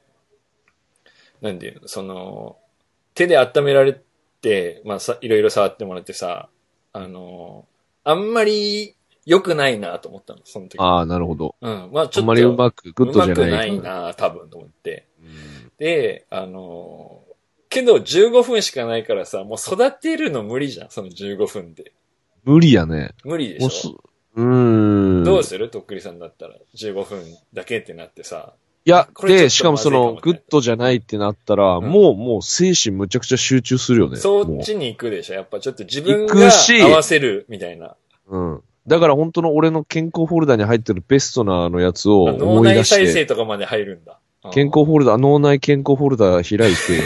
[1.41, 2.57] なんていうの、その、
[3.23, 4.01] 手で温められ
[4.41, 6.49] て、まあさ、いろいろ触ってもらってさ、
[6.93, 7.67] あの、
[8.05, 8.95] あんまり
[9.25, 10.79] 良くないなと思ったの、その時。
[10.79, 11.55] ああ、なるほど。
[11.61, 11.91] うん。
[11.93, 13.35] まあちょっと、あんまりうまく、グッドじゃない。
[13.35, 15.07] うまくないな多分と思って。
[15.21, 17.25] うんで、あの、
[17.69, 21.93] けど15分しかないからさ、もう育てるの無理じゃん、その15分で。
[22.45, 23.15] 無理やね。
[23.25, 24.01] 無理でしょ？
[24.37, 25.25] うーん。
[25.25, 25.71] どうする？
[25.71, 28.55] とっくりさんだったら、15分だけってなってさ。
[28.85, 34.17] いや、で、しかもその、グッドじゃないってなったら、んもう、もう精神むちゃくちゃ集中するよね。
[34.17, 37.95] そっもちに行くでしょやっぱちょっと自分行がくし合わせるみたいな。
[38.29, 38.37] う。
[38.37, 38.63] うん。
[38.89, 44.13] だから本当の俺の健康フォルダに入ってるベストなあのやつをあ脳思い出内再して、生とかまで入るんだ。
[44.13, 47.01] うん健康フォルダ、脳内健康フォルダ開いて、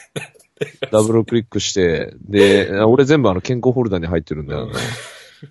[0.90, 4.70] ダブルクリックして、で、俺全部あの健康フォルダに入ってるんだよ。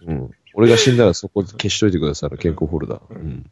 [0.07, 0.31] うん。
[0.55, 2.99] 俺が死んだらそこ消しといてください、あの健康フォルダ。
[3.11, 3.45] うん。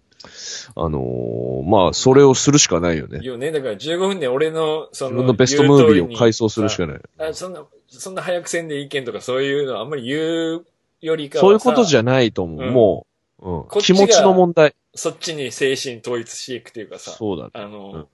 [0.76, 3.20] あのーまあ、それをするしかないよね。
[3.24, 3.52] よね。
[3.52, 7.02] だから15分で俺の、その、自分のベストムービーを回想するしかない。
[7.20, 10.66] あそんな、そんな早くせんでいいけんとかそういうのあんまり言う
[11.02, 12.66] よりかはさそういうことじゃないと思う。
[12.66, 13.08] うんも
[13.40, 14.76] う、うん気持ちの問題。
[14.96, 17.12] そっちに精神統一していくっていうかさ。
[17.12, 17.52] そうだね。
[17.54, 18.08] あの、うん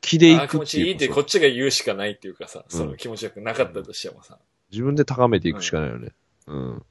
[0.00, 4.38] 気でいくっていう持ちいいってこっちが言うしかないっていうかさ、うんその気持ちよくなかったとしてもさ。
[4.70, 6.12] 自分で高めていくしかないよね。
[6.46, 6.82] うん。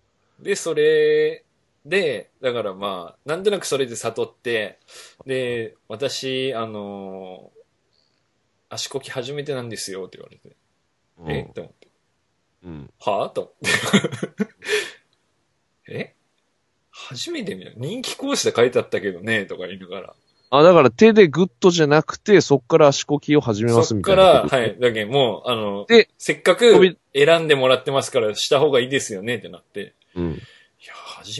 [0.42, 1.46] で、それ
[1.88, 4.80] で、だからまあ、なんとなくそれで悟って、
[5.26, 7.58] で、私、あのー
[8.70, 10.58] 足こき初めてなんですよって言われて、
[11.20, 11.48] うんえ？
[11.50, 11.88] って思って、
[12.66, 12.90] うん。
[13.00, 13.54] はぁと思っ
[15.88, 15.88] て。
[15.94, 16.14] え？
[16.92, 20.14] 初めて見た人気講師で書いてあったけどね、とか言いながら。
[20.50, 24.56] あ、だから手でグッドじゃなくて、そっから足こきを始めますそっみたから、いなこと？
[24.58, 24.80] はい。
[24.82, 29.94] だけどもう、あの、でせっかく選んでもらってますからした方がいいですよねってなって。
[30.14, 30.42] うん。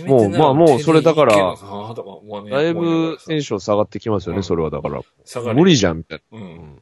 [0.06, 5.02] もうまあもうそれだからだいぶテンション下がってきますよね、うんそれはだから。
[5.26, 6.82] 下がる無理じゃん、みたいうん。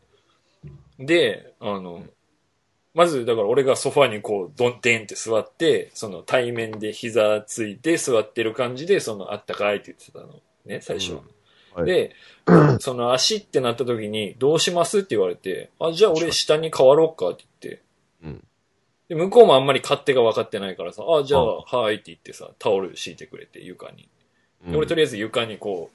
[1.00, 2.04] で、あの、
[2.94, 10.40] まず、だから俺がソファにこう、ドン、デンって座って、その対面で膝ついて座ってる感じで、その、あったかいって言ってたの。
[10.66, 11.20] ね、最初は。
[11.20, 12.16] うんはいで、
[12.80, 17.84] その足ってなった時に、どうしますって言われて、あ、じゃあ俺下に変わろうかって言って。
[18.24, 18.48] うん
[19.08, 24.10] で、向こうもあんまり勝手が分かってないからさ、あ、じゃあ、あはいって言ってさ、タオル敷いてくれて、床に。
[24.74, 25.92] 俺とりあえず床にこ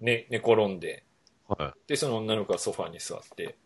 [0.00, 1.04] う、ね、寝転んで、
[1.48, 3.56] はで、その女の子がソファに座って、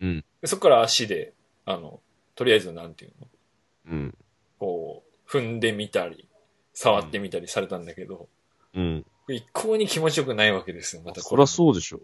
[0.00, 1.32] うんでそこから足で、
[1.64, 2.00] あの、
[2.34, 4.00] とりあえずなんていうの、い。
[4.00, 4.14] うん。
[4.58, 6.28] こう、踏んでみたり、
[6.72, 8.28] 触ってみたりされたんだけど、
[8.74, 9.04] うん。
[9.28, 11.46] 一向に気持ちよくないわけですよ、またこれそりゃ。
[11.46, 12.00] そうでしょ。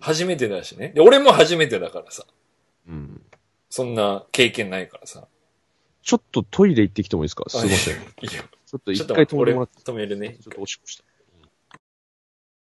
[0.00, 0.90] 初めてだしね。
[0.90, 2.24] で、俺も初めてだからさ、
[2.88, 3.22] うん。
[3.74, 5.26] そんな経験ないからさ。
[6.04, 7.42] ちょっとトイレ行ってきてもいいですか？
[7.48, 7.94] すいません。
[8.22, 8.44] いいよ。
[8.66, 9.82] ちょっと一回止めてもらって。
[9.82, 10.38] 止めるね。
[10.40, 11.04] ちょっとおしっこした。